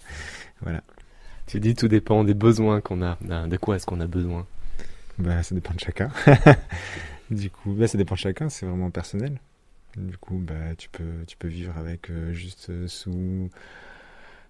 voilà. 0.62 0.82
Tu 1.46 1.58
dis 1.60 1.74
tout 1.74 1.88
dépend 1.88 2.24
des 2.24 2.32
besoins 2.32 2.80
qu'on 2.80 3.02
a. 3.02 3.18
De 3.48 3.56
quoi 3.56 3.76
est-ce 3.76 3.84
qu'on 3.84 4.00
a 4.00 4.06
besoin? 4.06 4.46
Bah, 5.18 5.42
Ça 5.42 5.54
dépend 5.54 5.74
de 5.74 5.80
chacun. 5.80 6.10
du 7.30 7.50
coup, 7.50 7.72
bah, 7.74 7.88
ça 7.88 7.98
dépend 7.98 8.14
de 8.14 8.20
chacun, 8.20 8.48
c'est 8.48 8.64
vraiment 8.64 8.90
personnel. 8.90 9.38
Du 9.96 10.16
coup, 10.16 10.38
bah, 10.38 10.74
tu, 10.78 10.88
peux, 10.88 11.24
tu 11.26 11.36
peux 11.36 11.48
vivre 11.48 11.76
avec 11.76 12.10
euh, 12.10 12.32
juste 12.32 12.86
sous 12.86 13.50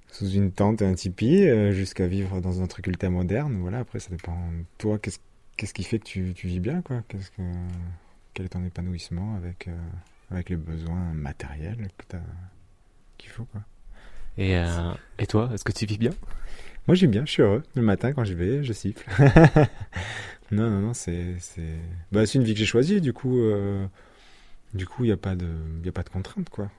sous 0.08 0.30
une 0.30 0.52
tente 0.52 0.80
et 0.80 0.86
un 0.86 0.94
tipi 0.94 1.44
euh, 1.44 1.72
jusqu'à 1.72 2.06
vivre 2.06 2.40
dans 2.40 2.62
un 2.62 2.66
truc 2.66 2.86
ultra 2.86 3.08
moderne. 3.10 3.56
Voilà, 3.60 3.78
après, 3.78 3.98
ça 3.98 4.10
dépend. 4.10 4.38
Toi, 4.78 4.98
qu'est-ce 4.98 5.18
qu'est-ce 5.56 5.74
qui 5.74 5.84
fait 5.84 5.98
que 5.98 6.04
tu, 6.04 6.34
tu 6.34 6.46
vis 6.46 6.60
bien, 6.60 6.82
quoi? 6.82 7.02
Qu'est-ce 7.08 7.30
que 7.30 7.42
quel 8.32 8.46
est 8.46 8.50
ton 8.50 8.64
épanouissement 8.64 9.34
avec 9.36 9.68
euh, 9.68 9.76
avec 10.30 10.50
les 10.50 10.56
besoins 10.56 11.12
matériels 11.14 11.88
que 11.98 12.16
qu'il 13.24 13.32
faut, 13.32 13.44
quoi 13.44 13.62
Et 14.38 14.56
euh, 14.56 14.92
et 15.18 15.26
toi, 15.26 15.50
est-ce 15.52 15.64
que 15.64 15.72
tu 15.72 15.86
vis 15.86 15.98
bien? 15.98 16.12
Moi, 16.86 16.94
j'aime 16.94 17.10
bien. 17.10 17.24
Je 17.24 17.30
suis 17.30 17.42
heureux. 17.42 17.62
Le 17.74 17.82
matin, 17.82 18.12
quand 18.12 18.24
je 18.24 18.34
vais, 18.34 18.62
je 18.62 18.72
siffle. 18.72 19.04
non, 20.52 20.70
non, 20.70 20.80
non, 20.80 20.94
c'est 20.94 21.36
c'est 21.40 21.78
bah, 22.12 22.24
une 22.34 22.44
vie 22.44 22.52
que 22.52 22.60
j'ai 22.60 22.66
choisie. 22.66 23.00
Du 23.00 23.12
coup, 23.12 23.40
du 24.74 24.86
coup, 24.86 25.04
il 25.04 25.08
y 25.08 25.12
a 25.12 25.16
pas 25.16 25.34
de 25.34 25.48
y 25.84 25.88
a 25.88 25.92
pas 25.92 26.02
de 26.02 26.10
contrainte, 26.10 26.50
quoi 26.50 26.70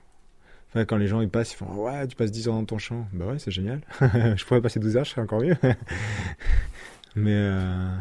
quand 0.84 0.96
les 0.96 1.06
gens 1.06 1.20
ils 1.20 1.30
passent, 1.30 1.52
ils 1.52 1.56
font 1.56 1.72
Ouais, 1.74 2.06
tu 2.06 2.16
passes 2.16 2.30
10 2.30 2.48
heures 2.48 2.54
dans 2.54 2.64
ton 2.64 2.78
champ. 2.78 3.06
Bah 3.12 3.26
ouais, 3.26 3.38
c'est 3.38 3.50
génial. 3.50 3.80
je 4.00 4.44
pourrais 4.44 4.60
passer 4.60 4.78
12 4.80 4.96
heures, 4.96 5.04
je 5.04 5.10
serais 5.10 5.22
encore 5.22 5.40
mieux. 5.40 5.56
Mais 7.16 7.32
euh, 7.32 7.96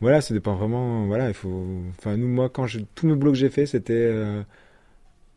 voilà, 0.00 0.20
ça 0.20 0.34
dépend 0.34 0.56
vraiment. 0.56 1.06
Voilà, 1.06 1.28
il 1.28 1.34
faut. 1.34 1.82
Enfin, 1.98 2.16
nous, 2.16 2.26
moi, 2.26 2.48
quand 2.48 2.66
je... 2.66 2.80
tous 2.94 3.06
mes 3.06 3.14
boulots 3.14 3.32
que 3.32 3.38
j'ai 3.38 3.50
fait, 3.50 3.66
c'était 3.66 3.92
euh, 3.94 4.42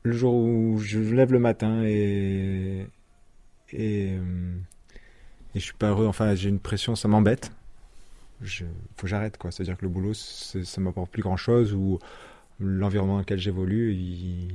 le 0.07 0.13
jour 0.13 0.33
où 0.33 0.79
je 0.79 0.99
lève 0.99 1.31
le 1.31 1.39
matin 1.39 1.83
et. 1.83 2.87
Et, 3.73 4.13
euh, 4.13 4.55
et 5.55 5.59
je 5.59 5.65
suis 5.65 5.73
pas 5.73 5.89
heureux. 5.89 6.07
Enfin, 6.07 6.35
j'ai 6.35 6.49
une 6.49 6.59
pression, 6.59 6.95
ça 6.95 7.07
m'embête. 7.07 7.51
Je... 8.41 8.63
Faut 8.95 9.03
que 9.03 9.07
j'arrête, 9.07 9.37
quoi. 9.37 9.51
C'est-à-dire 9.51 9.77
que 9.77 9.83
le 9.83 9.89
boulot, 9.89 10.13
ça 10.13 10.81
m'apporte 10.81 11.11
plus 11.11 11.21
grand 11.21 11.37
chose 11.37 11.73
ou 11.73 11.99
l'environnement 12.59 13.15
dans 13.15 13.19
lequel 13.19 13.39
j'évolue, 13.39 13.93
il 13.93 14.51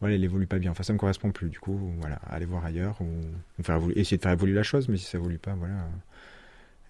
voilà, 0.00 0.14
il 0.14 0.24
évolue 0.24 0.46
pas 0.46 0.58
bien. 0.58 0.70
Enfin, 0.70 0.82
ça 0.82 0.92
me 0.92 0.98
correspond 0.98 1.30
plus. 1.30 1.50
Du 1.50 1.60
coup, 1.60 1.78
voilà, 2.00 2.16
aller 2.28 2.46
voir 2.46 2.64
ailleurs 2.64 2.98
ou, 3.02 3.62
faire 3.62 3.80
essayer 3.94 4.16
de 4.16 4.22
faire 4.22 4.32
évoluer 4.32 4.54
la 4.54 4.62
chose, 4.62 4.88
mais 4.88 4.96
si 4.96 5.04
ça 5.04 5.18
évolue 5.18 5.38
pas, 5.38 5.54
voilà. 5.54 5.86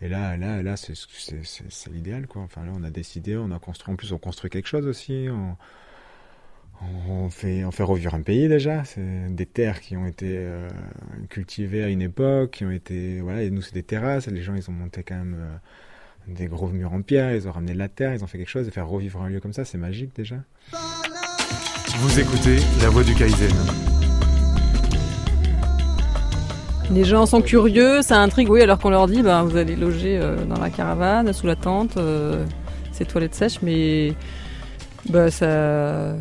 Et 0.00 0.08
là, 0.08 0.36
là, 0.36 0.62
là, 0.62 0.76
c'est 0.76 0.94
l'idéal, 1.90 2.26
quoi. 2.26 2.42
Enfin, 2.42 2.64
là, 2.64 2.72
on 2.74 2.84
a 2.84 2.90
décidé, 2.90 3.36
on 3.36 3.50
a 3.50 3.58
construit, 3.58 3.92
en 3.92 3.96
plus, 3.96 4.12
on 4.12 4.18
construit 4.18 4.50
quelque 4.50 4.68
chose 4.68 4.86
aussi. 4.86 5.28
On 7.08 7.28
fait, 7.30 7.64
on 7.64 7.70
fait 7.70 7.82
revivre 7.82 8.14
un 8.14 8.22
pays 8.22 8.48
déjà. 8.48 8.84
C'est 8.84 9.34
des 9.34 9.46
terres 9.46 9.80
qui 9.80 9.96
ont 9.96 10.06
été 10.06 10.36
euh, 10.38 10.68
cultivées 11.28 11.84
à 11.84 11.88
une 11.88 12.02
époque, 12.02 12.52
qui 12.52 12.64
ont 12.64 12.70
été, 12.70 13.20
voilà, 13.20 13.42
et 13.42 13.50
nous, 13.50 13.62
c'est 13.62 13.74
des 13.74 13.82
terrasses. 13.82 14.26
Les 14.26 14.42
gens, 14.42 14.54
ils 14.54 14.68
ont 14.70 14.74
monté 14.74 15.02
quand 15.02 15.16
même 15.16 15.36
euh, 15.38 15.56
des 16.34 16.46
gros 16.46 16.68
murs 16.68 16.92
en 16.92 17.02
pierre, 17.02 17.34
ils 17.34 17.46
ont 17.48 17.52
ramené 17.52 17.72
de 17.72 17.78
la 17.78 17.88
terre, 17.88 18.14
ils 18.14 18.24
ont 18.24 18.26
fait 18.26 18.38
quelque 18.38 18.48
chose. 18.48 18.66
Et 18.66 18.70
faire 18.70 18.88
revivre 18.88 19.20
un 19.22 19.28
lieu 19.28 19.40
comme 19.40 19.52
ça, 19.52 19.64
c'est 19.64 19.78
magique 19.78 20.14
déjà. 20.14 20.36
Vous 21.98 22.20
écoutez 22.20 22.56
La 22.82 22.88
Voix 22.88 23.02
du 23.02 23.14
Kaizen. 23.14 23.50
Les 26.92 27.04
gens 27.04 27.24
sont 27.24 27.40
curieux, 27.40 28.02
ça 28.02 28.20
intrigue, 28.20 28.50
oui, 28.50 28.62
alors 28.62 28.78
qu'on 28.78 28.90
leur 28.90 29.06
dit, 29.06 29.22
ben, 29.22 29.44
vous 29.44 29.56
allez 29.56 29.76
loger 29.76 30.18
euh, 30.18 30.44
dans 30.44 30.58
la 30.58 30.70
caravane, 30.70 31.32
sous 31.32 31.46
la 31.46 31.54
tente, 31.54 31.96
euh, 31.98 32.44
c'est 32.90 33.04
toilettes 33.04 33.34
sèches, 33.34 33.62
mais 33.62 34.12
bah, 35.08 35.30
ça... 35.30 36.16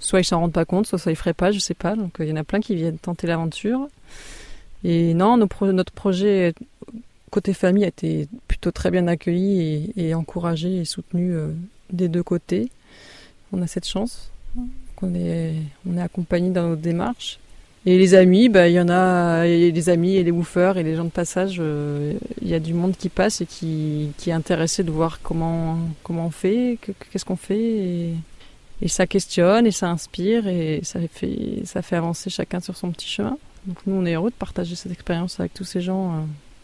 soit 0.00 0.20
ils 0.20 0.24
s'en 0.24 0.40
rendent 0.40 0.52
pas 0.52 0.64
compte, 0.64 0.86
soit 0.86 0.98
ça 0.98 1.12
ils 1.12 1.16
feraient 1.16 1.34
pas, 1.34 1.52
je 1.52 1.60
sais 1.60 1.74
pas. 1.74 1.94
Donc 1.94 2.16
il 2.18 2.26
y 2.26 2.32
en 2.32 2.36
a 2.36 2.44
plein 2.44 2.60
qui 2.60 2.74
viennent 2.74 2.98
tenter 2.98 3.28
l'aventure. 3.28 3.88
Et 4.82 5.14
non, 5.14 5.36
notre 5.36 5.92
projet 5.92 6.54
côté 7.30 7.52
famille 7.54 7.84
a 7.84 7.88
été 7.88 8.26
plutôt 8.48 8.72
très 8.72 8.90
bien 8.90 9.06
accueilli 9.06 9.92
et, 9.96 10.14
encouragé 10.14 10.78
et 10.78 10.84
soutenu 10.84 11.32
euh, 11.32 11.52
des 11.92 12.08
deux 12.08 12.24
côtés. 12.24 12.70
On 13.52 13.62
a 13.62 13.68
cette 13.68 13.86
chance 13.86 14.32
on 15.02 15.14
est, 15.14 15.54
on 15.88 15.96
est 15.96 16.02
accompagné 16.02 16.50
dans 16.50 16.68
nos 16.68 16.76
démarches. 16.76 17.38
Et 17.86 17.96
les 17.96 18.14
amis, 18.14 18.50
bah, 18.50 18.68
il 18.68 18.74
y 18.74 18.80
en 18.80 18.90
a, 18.90 19.46
les 19.46 19.88
amis 19.88 20.16
et 20.16 20.22
les 20.22 20.30
woofers 20.30 20.76
et 20.76 20.82
les 20.82 20.96
gens 20.96 21.04
de 21.04 21.10
passage, 21.10 21.56
euh, 21.60 22.12
il 22.42 22.48
y 22.48 22.54
a 22.54 22.60
du 22.60 22.74
monde 22.74 22.94
qui 22.96 23.08
passe 23.08 23.40
et 23.40 23.46
qui, 23.46 24.10
qui 24.18 24.28
est 24.28 24.34
intéressé 24.34 24.84
de 24.84 24.90
voir 24.90 25.20
comment, 25.22 25.78
comment 26.02 26.26
on 26.26 26.30
fait, 26.30 26.78
qu'est-ce 27.10 27.24
qu'on 27.24 27.36
fait. 27.36 28.10
Et, 28.82 28.88
ça 28.88 29.06
questionne 29.06 29.66
et 29.66 29.70
ça 29.70 29.88
inspire 29.90 30.46
et 30.46 30.80
ça 30.82 31.00
fait, 31.12 31.62
ça 31.64 31.82
fait 31.82 31.96
avancer 31.96 32.30
chacun 32.30 32.60
sur 32.60 32.76
son 32.76 32.90
petit 32.92 33.08
chemin. 33.08 33.36
Donc 33.66 33.78
nous, 33.86 33.94
on 33.94 34.06
est 34.06 34.14
heureux 34.14 34.30
de 34.30 34.34
partager 34.34 34.74
cette 34.74 34.92
expérience 34.92 35.38
avec 35.40 35.54
tous 35.54 35.64
ces 35.64 35.80
gens. 35.80 36.12
Euh. 36.12 36.20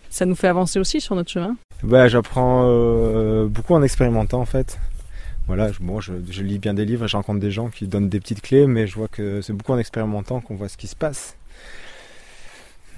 Ça 0.08 0.24
nous 0.24 0.34
fait 0.34 0.48
avancer 0.48 0.78
aussi 0.78 1.00
sur 1.00 1.14
notre 1.14 1.30
chemin. 1.30 1.56
Bah, 1.82 2.08
j'apprends 2.08 2.64
euh, 2.66 3.46
beaucoup 3.46 3.74
en 3.74 3.82
expérimentant 3.82 4.40
en 4.40 4.46
fait 4.46 4.78
voilà, 5.46 5.70
je, 5.70 5.78
bon, 5.80 6.00
je, 6.00 6.42
lis 6.42 6.58
bien 6.58 6.74
des 6.74 6.84
livres 6.84 7.06
je 7.06 7.16
rencontre 7.16 7.38
des 7.38 7.52
gens 7.52 7.68
qui 7.68 7.86
donnent 7.86 8.08
des 8.08 8.18
petites 8.18 8.42
clés, 8.42 8.66
mais 8.66 8.86
je 8.86 8.96
vois 8.96 9.08
que 9.08 9.40
c'est 9.42 9.52
beaucoup 9.52 9.72
en 9.72 9.78
expérimentant 9.78 10.40
qu'on 10.40 10.56
voit 10.56 10.68
ce 10.68 10.76
qui 10.76 10.88
se 10.88 10.96
passe. 10.96 11.36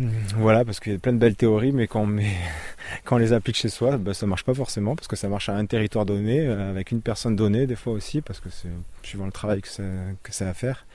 Voilà, 0.36 0.64
parce 0.64 0.80
qu'il 0.80 0.92
y 0.92 0.96
a 0.96 0.98
plein 0.98 1.12
de 1.12 1.18
belles 1.18 1.36
théories, 1.36 1.72
mais 1.72 1.86
quand 1.86 2.02
on, 2.02 2.06
met, 2.06 2.32
quand 3.04 3.16
on 3.16 3.18
les 3.18 3.32
applique 3.32 3.56
chez 3.56 3.68
soi, 3.68 3.96
bah, 3.96 4.14
ça 4.14 4.26
marche 4.26 4.44
pas 4.44 4.54
forcément, 4.54 4.94
parce 4.96 5.08
que 5.08 5.16
ça 5.16 5.28
marche 5.28 5.48
à 5.48 5.56
un 5.56 5.66
territoire 5.66 6.06
donné, 6.06 6.46
euh, 6.46 6.70
avec 6.70 6.90
une 6.90 7.00
personne 7.00 7.36
donnée, 7.36 7.66
des 7.66 7.76
fois 7.76 7.92
aussi, 7.92 8.20
parce 8.20 8.40
que 8.40 8.50
c'est 8.50 8.68
suivant 9.02 9.26
le 9.26 9.32
travail 9.32 9.60
que 9.60 9.68
ça, 9.68 9.82
que 10.22 10.32
ça 10.32 10.46
a 10.46 10.50
à 10.50 10.54
faire. 10.54 10.86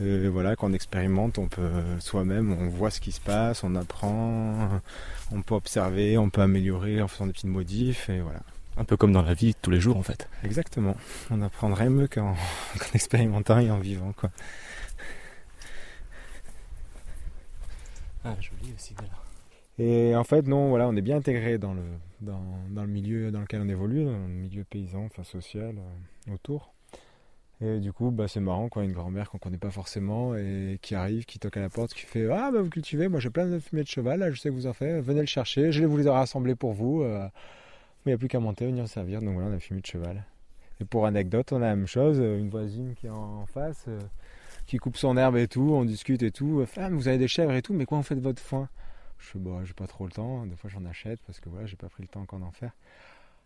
Et 0.00 0.26
voilà, 0.28 0.56
quand 0.56 0.68
on 0.68 0.72
expérimente, 0.72 1.38
on 1.38 1.46
peut 1.46 1.68
soi-même, 2.00 2.52
on 2.52 2.68
voit 2.68 2.90
ce 2.90 3.00
qui 3.00 3.12
se 3.12 3.20
passe, 3.20 3.62
on 3.62 3.76
apprend, 3.76 4.80
on 5.32 5.42
peut 5.42 5.54
observer, 5.54 6.18
on 6.18 6.30
peut 6.30 6.40
améliorer 6.40 7.00
en 7.02 7.08
faisant 7.08 7.26
des 7.26 7.32
petites 7.32 7.50
modifs, 7.50 8.08
et 8.08 8.20
voilà. 8.20 8.40
Un 8.78 8.84
peu 8.84 8.96
comme 8.96 9.12
dans 9.12 9.22
la 9.22 9.34
vie 9.34 9.54
tous 9.60 9.70
les 9.70 9.80
jours 9.80 9.98
en 9.98 10.02
fait. 10.02 10.28
Exactement. 10.44 10.96
On 11.30 11.42
apprendrait 11.42 11.90
mieux 11.90 12.08
qu'en 12.08 12.34
expérimentant 12.94 13.58
et 13.58 13.70
en 13.70 13.78
vivant 13.78 14.12
quoi. 14.16 14.30
Ah 18.24 18.34
joli 18.40 18.72
aussi 18.74 18.94
là. 18.94 19.04
Et 19.78 20.14
en 20.14 20.24
fait 20.24 20.46
non, 20.46 20.68
voilà, 20.68 20.88
on 20.88 20.96
est 20.96 21.02
bien 21.02 21.16
intégré 21.16 21.58
dans 21.58 21.74
le, 21.74 21.82
dans, 22.20 22.42
le 22.74 22.86
milieu 22.86 23.30
dans 23.30 23.40
lequel 23.40 23.62
on 23.62 23.68
évolue, 23.68 24.04
dans 24.04 24.12
le 24.12 24.28
milieu 24.28 24.64
paysan, 24.64 25.04
enfin 25.06 25.24
social, 25.24 25.76
euh, 25.78 26.34
autour. 26.34 26.72
Et 27.64 27.78
du 27.78 27.92
coup, 27.92 28.10
bah, 28.10 28.26
c'est 28.26 28.40
marrant, 28.40 28.68
quoi, 28.68 28.82
une 28.82 28.92
grand-mère 28.92 29.30
qu'on 29.30 29.38
connaît 29.38 29.56
pas 29.56 29.70
forcément 29.70 30.34
et 30.34 30.80
qui 30.82 30.96
arrive, 30.96 31.24
qui 31.26 31.38
toque 31.38 31.56
à 31.56 31.60
la 31.60 31.68
porte, 31.68 31.94
qui 31.94 32.00
fait 32.00 32.28
Ah, 32.30 32.50
bah, 32.52 32.60
vous 32.60 32.70
cultivez, 32.70 33.06
moi 33.06 33.20
j'ai 33.20 33.30
plein 33.30 33.46
de 33.46 33.58
fumée 33.60 33.82
de 33.82 33.88
cheval, 33.88 34.18
là, 34.18 34.30
je 34.32 34.40
sais 34.40 34.48
que 34.48 34.54
vous 34.54 34.66
en 34.66 34.72
faites, 34.72 35.02
venez 35.04 35.20
le 35.20 35.26
chercher, 35.26 35.70
je 35.70 35.80
vais 35.80 35.86
vous 35.86 35.96
les 35.96 36.08
rassembler 36.08 36.56
pour 36.56 36.72
vous. 36.72 37.02
Euh, 37.02 37.28
mais 38.04 38.10
il 38.10 38.14
n'y 38.14 38.16
a 38.16 38.18
plus 38.18 38.28
qu'à 38.28 38.40
monter, 38.40 38.66
venir 38.66 38.88
servir. 38.88 39.20
Donc 39.20 39.34
voilà, 39.34 39.48
on 39.48 39.54
a 39.54 39.60
fumé 39.60 39.80
de 39.80 39.86
cheval. 39.86 40.24
Et 40.80 40.84
pour 40.84 41.06
anecdote, 41.06 41.52
on 41.52 41.56
a 41.56 41.66
la 41.66 41.76
même 41.76 41.86
chose. 41.86 42.18
Euh, 42.20 42.38
une 42.38 42.50
voisine 42.50 42.94
qui 42.94 43.06
est 43.06 43.10
en 43.10 43.46
face, 43.46 43.86
qui 44.66 44.78
coupe 44.78 44.96
son 44.96 45.16
herbe 45.16 45.36
et 45.36 45.48
tout, 45.48 45.70
on 45.72 45.84
discute 45.84 46.22
et 46.22 46.30
tout. 46.30 46.64
Ah, 46.76 46.88
vous 46.90 47.08
avez 47.08 47.18
des 47.18 47.28
chèvres 47.28 47.52
et 47.52 47.62
tout, 47.62 47.74
mais 47.74 47.84
quoi 47.84 47.98
on 47.98 48.02
fait 48.02 48.14
de 48.14 48.20
votre 48.20 48.40
foin? 48.40 48.68
Je 49.18 49.26
fais, 49.26 49.38
bah, 49.38 49.60
j'ai 49.64 49.74
pas 49.74 49.86
trop 49.86 50.04
le 50.04 50.12
temps. 50.12 50.46
Des 50.46 50.56
fois, 50.56 50.70
j'en 50.70 50.84
achète 50.84 51.20
parce 51.26 51.40
que 51.40 51.48
voilà, 51.48 51.66
j'ai 51.66 51.76
pas 51.76 51.88
pris 51.88 52.02
le 52.02 52.08
temps 52.08 52.22
encore 52.22 52.40
d'en 52.40 52.50
faire. 52.50 52.72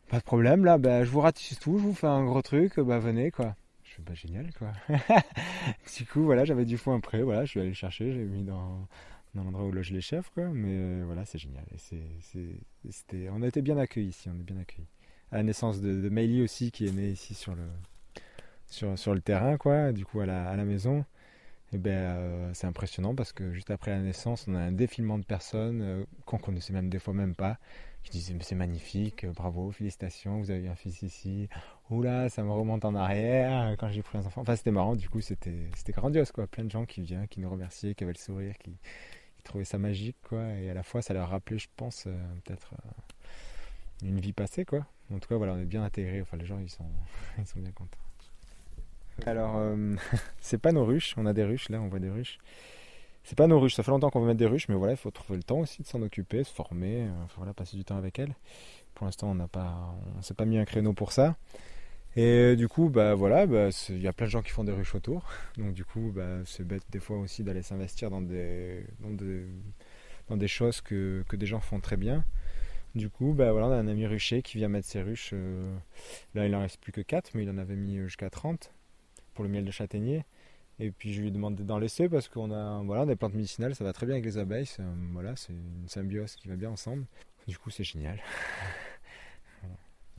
Pas 0.09 0.19
de 0.19 0.25
problème, 0.25 0.65
là, 0.65 0.79
bah, 0.79 1.05
je 1.05 1.11
vous 1.11 1.21
ratisse 1.21 1.59
tout, 1.59 1.79
je 1.79 1.83
vous 1.83 1.95
fais 1.95 2.07
un 2.07 2.25
gros 2.25 2.43
truc, 2.43 2.79
bah, 2.79 2.99
venez, 2.99 3.31
quoi. 3.33 3.57
Je 3.83 3.95
fais, 3.95 4.03
bah, 4.03 4.15
génial, 4.15 4.53
quoi. 4.55 4.73
du 5.97 6.07
coup, 6.07 6.23
voilà, 6.23 6.45
j'avais 6.45 6.65
du 6.65 6.79
foin 6.79 7.01
prêt, 7.01 7.23
voilà, 7.23 7.45
je 7.45 7.51
suis 7.51 7.61
allé 7.61 7.71
le 7.71 7.75
chercher, 7.75 8.13
j'ai 8.13 8.25
mis 8.25 8.45
dans, 8.45 8.87
dans 9.35 9.43
l'endroit 9.43 9.67
où 9.67 9.73
logent 9.73 9.91
les 9.91 10.01
chefs, 10.01 10.31
quoi. 10.31 10.45
Mais 10.45 10.77
euh, 10.77 11.03
voilà, 11.07 11.25
c'est 11.25 11.39
génial. 11.39 11.65
Et 11.75 11.79
c'était, 12.91 13.29
on 13.31 13.43
a 13.43 13.49
été 13.49 13.63
bien 13.63 13.77
accueillis 13.79 14.11
ici, 14.11 14.29
on 14.31 14.39
est 14.39 14.45
bien 14.45 14.59
accueillis. 14.59 14.89
À 15.33 15.39
la 15.39 15.43
naissance 15.43 15.81
de, 15.81 16.09
de 16.09 16.43
aussi, 16.43 16.71
qui 16.71 16.87
est 16.87 16.93
né 16.93 17.11
ici 17.11 17.35
sur 17.35 17.57
le, 17.57 17.65
sur, 18.69 18.99
sur 18.99 19.15
le 19.15 19.21
terrain, 19.21 19.57
quoi. 19.57 19.93
Du 19.93 20.05
coup, 20.05 20.21
à 20.21 20.27
la, 20.27 20.49
à 20.49 20.57
la 20.57 20.65
maison. 20.65 21.05
Et 21.73 21.79
ben, 21.79 21.91
euh, 21.91 22.51
c'est 22.55 22.67
impressionnant 22.67 23.15
parce 23.15 23.33
que 23.33 23.53
juste 23.53 23.71
après 23.71 23.91
la 23.91 24.01
naissance, 24.01 24.47
on 24.49 24.55
a 24.55 24.61
un 24.61 24.73
défilement 24.73 25.19
de 25.19 25.25
personnes 25.25 25.83
euh, 25.83 26.05
qu'on 26.25 26.39
connaissait 26.39 26.73
même 26.73 26.89
des 26.89 27.01
fois 27.01 27.13
même 27.13 27.35
pas, 27.35 27.59
qui 28.05 28.11
disaient 28.13 28.37
c'est 28.41 28.55
magnifique, 28.55 29.27
bravo, 29.27 29.73
félicitations, 29.73 30.39
vous 30.39 30.53
avez 30.53 30.69
un 30.69 30.77
fils 30.77 31.03
ici. 31.03 31.49
Oula, 31.91 32.29
ça 32.29 32.45
me 32.45 32.53
remonte 32.53 32.85
en 32.85 32.95
arrière 32.95 33.77
quand 33.79 33.91
j'ai 33.91 34.03
pris 34.03 34.19
un 34.19 34.25
enfant. 34.25 34.43
Enfin, 34.43 34.55
c'était 34.55 34.71
marrant, 34.71 34.95
du 34.95 35.09
coup, 35.09 35.21
c'était, 35.21 35.69
grandiose, 35.89 36.31
quoi. 36.31 36.47
Plein 36.47 36.65
de 36.65 36.71
gens 36.71 36.87
qui 36.87 37.01
viennent, 37.01 37.27
qui 37.29 37.41
nous 37.41 37.51
remerciaient, 37.51 37.95
qui 37.95 38.05
avaient 38.05 38.13
le 38.13 38.19
sourire, 38.19 38.55
qui, 38.59 38.77
trouvé 39.47 39.65
ça 39.65 39.79
magique, 39.79 40.17
quoi. 40.29 40.45
Et 40.55 40.69
à 40.71 40.75
la 40.75 40.83
fois, 40.83 41.01
ça 41.01 41.15
leur 41.15 41.31
rappelait, 41.31 41.59
je 41.59 41.69
pense, 41.77 42.05
euh, 42.07 42.35
peut-être 42.45 42.75
euh, 42.75 44.09
une 44.09 44.21
vie 44.21 44.33
passée, 44.33 44.65
quoi. 44.65 44.87
En 45.13 45.19
tout 45.19 45.29
cas, 45.29 45.37
voilà, 45.37 45.55
on 45.55 45.59
est 45.59 45.65
bien 45.65 45.83
intégrés. 45.85 46.21
Enfin, 46.21 46.37
les 46.37 46.47
gens, 46.47 46.59
ils 46.59 46.69
sont, 46.69 46.85
ils 47.39 47.47
sont 47.47 47.61
bien 47.61 47.73
contents. 47.73 48.06
Alors, 49.25 49.57
euh, 49.57 49.95
c'est 50.41 50.59
pas 50.59 50.73
nos 50.73 50.85
ruches. 50.85 51.15
On 51.17 51.27
a 51.27 51.33
des 51.33 51.45
ruches, 51.45 51.69
là, 51.69 51.81
on 51.81 51.89
voit 51.89 52.01
des 52.01 52.11
ruches. 52.11 52.39
C'est 53.25 53.37
pas 53.37 53.47
nos 53.47 53.59
ruches. 53.59 53.75
Ça 53.75 53.83
fait 53.83 53.91
longtemps 53.91 54.11
qu'on 54.11 54.21
veut 54.21 54.27
mettre 54.27 54.39
des 54.39 54.47
ruches, 54.47 54.69
mais 54.69 54.75
voilà, 54.75 54.93
il 54.93 54.99
faut 54.99 55.11
trouver 55.11 55.37
le 55.37 55.43
temps 55.43 55.59
aussi 55.61 55.83
de 55.83 55.87
s'en 55.87 56.03
occuper, 56.03 56.45
se 56.45 56.53
former, 56.53 57.09
voilà, 57.37 57.55
passer 57.55 57.77
du 57.77 57.85
temps 57.85 57.97
avec 57.97 58.19
elles. 58.19 58.35
Pour 58.95 59.07
l'instant, 59.07 59.31
on 59.31 59.35
n'a 59.35 59.49
pas, 59.49 59.95
on 60.17 60.23
s'est 60.23 60.35
pas 60.35 60.45
mis 60.45 60.59
un 60.59 60.65
créneau 60.65 60.93
pour 60.93 61.13
ça. 61.13 61.37
Et 62.17 62.57
du 62.57 62.67
coup, 62.67 62.89
bah 62.89 63.15
voilà, 63.15 63.47
bah, 63.47 63.69
il 63.91 64.01
y 64.01 64.09
a 64.09 64.13
plein 64.15 64.27
de 64.27 64.31
gens 64.31 64.43
qui 64.43 64.51
font 64.51 64.65
des 64.65 64.73
ruches 64.73 64.95
autour. 64.95 65.29
Donc 65.59 65.75
du 65.75 65.85
coup, 65.85 66.13
bah, 66.15 66.39
c'est 66.47 66.67
bête 66.67 66.83
des 66.91 66.99
fois 66.99 67.19
aussi 67.19 67.45
d'aller 67.45 67.63
s'investir 67.63 68.11
dans 68.11 68.23
des, 68.23 68.87
dans, 69.01 70.37
des, 70.37 70.49
choses 70.49 70.81
que, 70.81 71.25
des 71.31 71.47
gens 71.47 71.61
font 71.61 71.79
très 71.79 71.99
bien. 71.99 72.25
Du 72.95 73.11
coup, 73.11 73.35
bah 73.35 73.53
voilà, 73.53 73.67
on 73.69 73.73
a 73.73 73.77
un 73.77 73.89
ami 73.89 74.07
rucher 74.07 74.41
qui 74.41 74.57
vient 74.57 74.69
mettre 74.69 74.89
ses 74.89 75.03
ruches. 75.03 75.31
Euh, 75.35 75.77
là, 76.35 76.47
il 76.47 76.55
en 76.55 76.61
reste 76.61 76.81
plus 76.81 76.93
que 76.93 77.03
4, 77.03 77.33
mais 77.35 77.43
il 77.43 77.51
en 77.51 77.59
avait 77.59 77.77
mis 77.77 77.99
jusqu'à 77.99 78.31
30 78.31 78.73
pour 79.37 79.45
le 79.45 79.51
miel 79.51 79.65
de 79.65 79.71
châtaignier. 79.71 80.25
Et 80.79 80.91
puis 80.91 81.15
je 81.15 81.23
lui 81.23 81.31
demande 81.31 81.55
d'en 81.55 81.79
laisser 81.79 82.09
parce 82.09 82.29
qu'on 82.29 82.51
a 82.51 82.83
voilà, 82.83 83.07
des 83.07 83.17
plantes 83.17 83.35
médicinales, 83.35 83.75
ça 83.75 83.85
va 83.85 83.93
très 83.93 84.05
bien 84.05 84.17
avec 84.17 84.25
les 84.25 84.39
abeilles. 84.39 84.69
Voilà, 85.13 85.37
c'est 85.37 85.53
une 85.53 85.89
symbiose 85.89 86.35
qui 86.35 86.49
va 86.49 86.57
bien 86.57 86.71
ensemble. 86.71 87.07
Du 87.47 87.57
coup, 87.57 87.71
c'est 87.71 87.85
génial. 87.85 88.19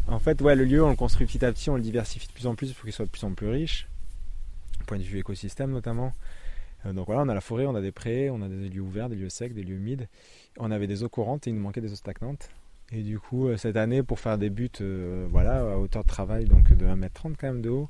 En 0.09 0.19
fait, 0.19 0.41
ouais, 0.41 0.55
le 0.55 0.63
lieu, 0.63 0.81
on 0.81 0.89
le 0.89 0.95
construit 0.95 1.27
petit 1.27 1.43
à 1.43 1.51
petit, 1.51 1.69
on 1.69 1.75
le 1.75 1.81
diversifie 1.81 2.29
de 2.29 2.31
plus 2.31 2.47
en 2.47 2.55
plus 2.55 2.71
pour 2.71 2.83
qu'il 2.83 2.93
soit 2.93 3.03
de 3.03 3.11
plus 3.11 3.25
en 3.25 3.33
plus 3.33 3.49
riche, 3.49 3.89
point 4.85 4.97
de 4.97 5.03
vue 5.03 5.19
écosystème 5.19 5.71
notamment. 5.71 6.13
Euh, 6.85 6.93
donc 6.93 7.07
voilà, 7.07 7.23
on 7.23 7.27
a 7.27 7.33
la 7.33 7.41
forêt, 7.41 7.65
on 7.65 7.75
a 7.75 7.81
des 7.81 7.91
prés, 7.91 8.29
on 8.29 8.41
a 8.41 8.47
des 8.47 8.69
lieux 8.69 8.81
ouverts, 8.81 9.09
des 9.09 9.17
lieux 9.17 9.27
secs, 9.27 9.53
des 9.53 9.63
lieux 9.63 9.75
humides. 9.75 10.07
On 10.57 10.71
avait 10.71 10.87
des 10.87 11.03
eaux 11.03 11.09
courantes 11.09 11.45
et 11.47 11.49
il 11.49 11.55
nous 11.57 11.61
manquait 11.61 11.81
des 11.81 11.91
eaux 11.91 11.97
stagnantes. 11.97 12.49
Et 12.93 13.03
du 13.03 13.19
coup, 13.19 13.49
euh, 13.49 13.57
cette 13.57 13.75
année, 13.75 14.01
pour 14.01 14.19
faire 14.19 14.37
des 14.37 14.49
buts 14.49 14.71
euh, 14.79 15.27
voilà, 15.29 15.73
à 15.73 15.77
hauteur 15.77 16.03
de 16.03 16.07
travail, 16.07 16.45
donc 16.45 16.71
de 16.71 16.85
1m30 16.85 17.35
quand 17.37 17.47
même 17.47 17.61
de 17.61 17.69
haut, 17.69 17.89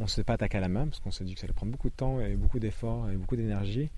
on 0.00 0.04
ne 0.04 0.08
s'est 0.08 0.24
pas 0.24 0.32
attaqué 0.32 0.56
à 0.56 0.60
la 0.60 0.68
main 0.68 0.86
parce 0.86 0.98
qu'on 1.00 1.10
s'est 1.10 1.24
dit 1.24 1.34
que 1.34 1.40
ça 1.40 1.44
allait 1.44 1.52
prendre 1.52 1.70
beaucoup 1.70 1.90
de 1.90 1.94
temps 1.94 2.20
et 2.20 2.34
beaucoup 2.34 2.58
d'efforts 2.58 3.10
et 3.10 3.16
beaucoup 3.16 3.36
d'énergie. 3.36 3.90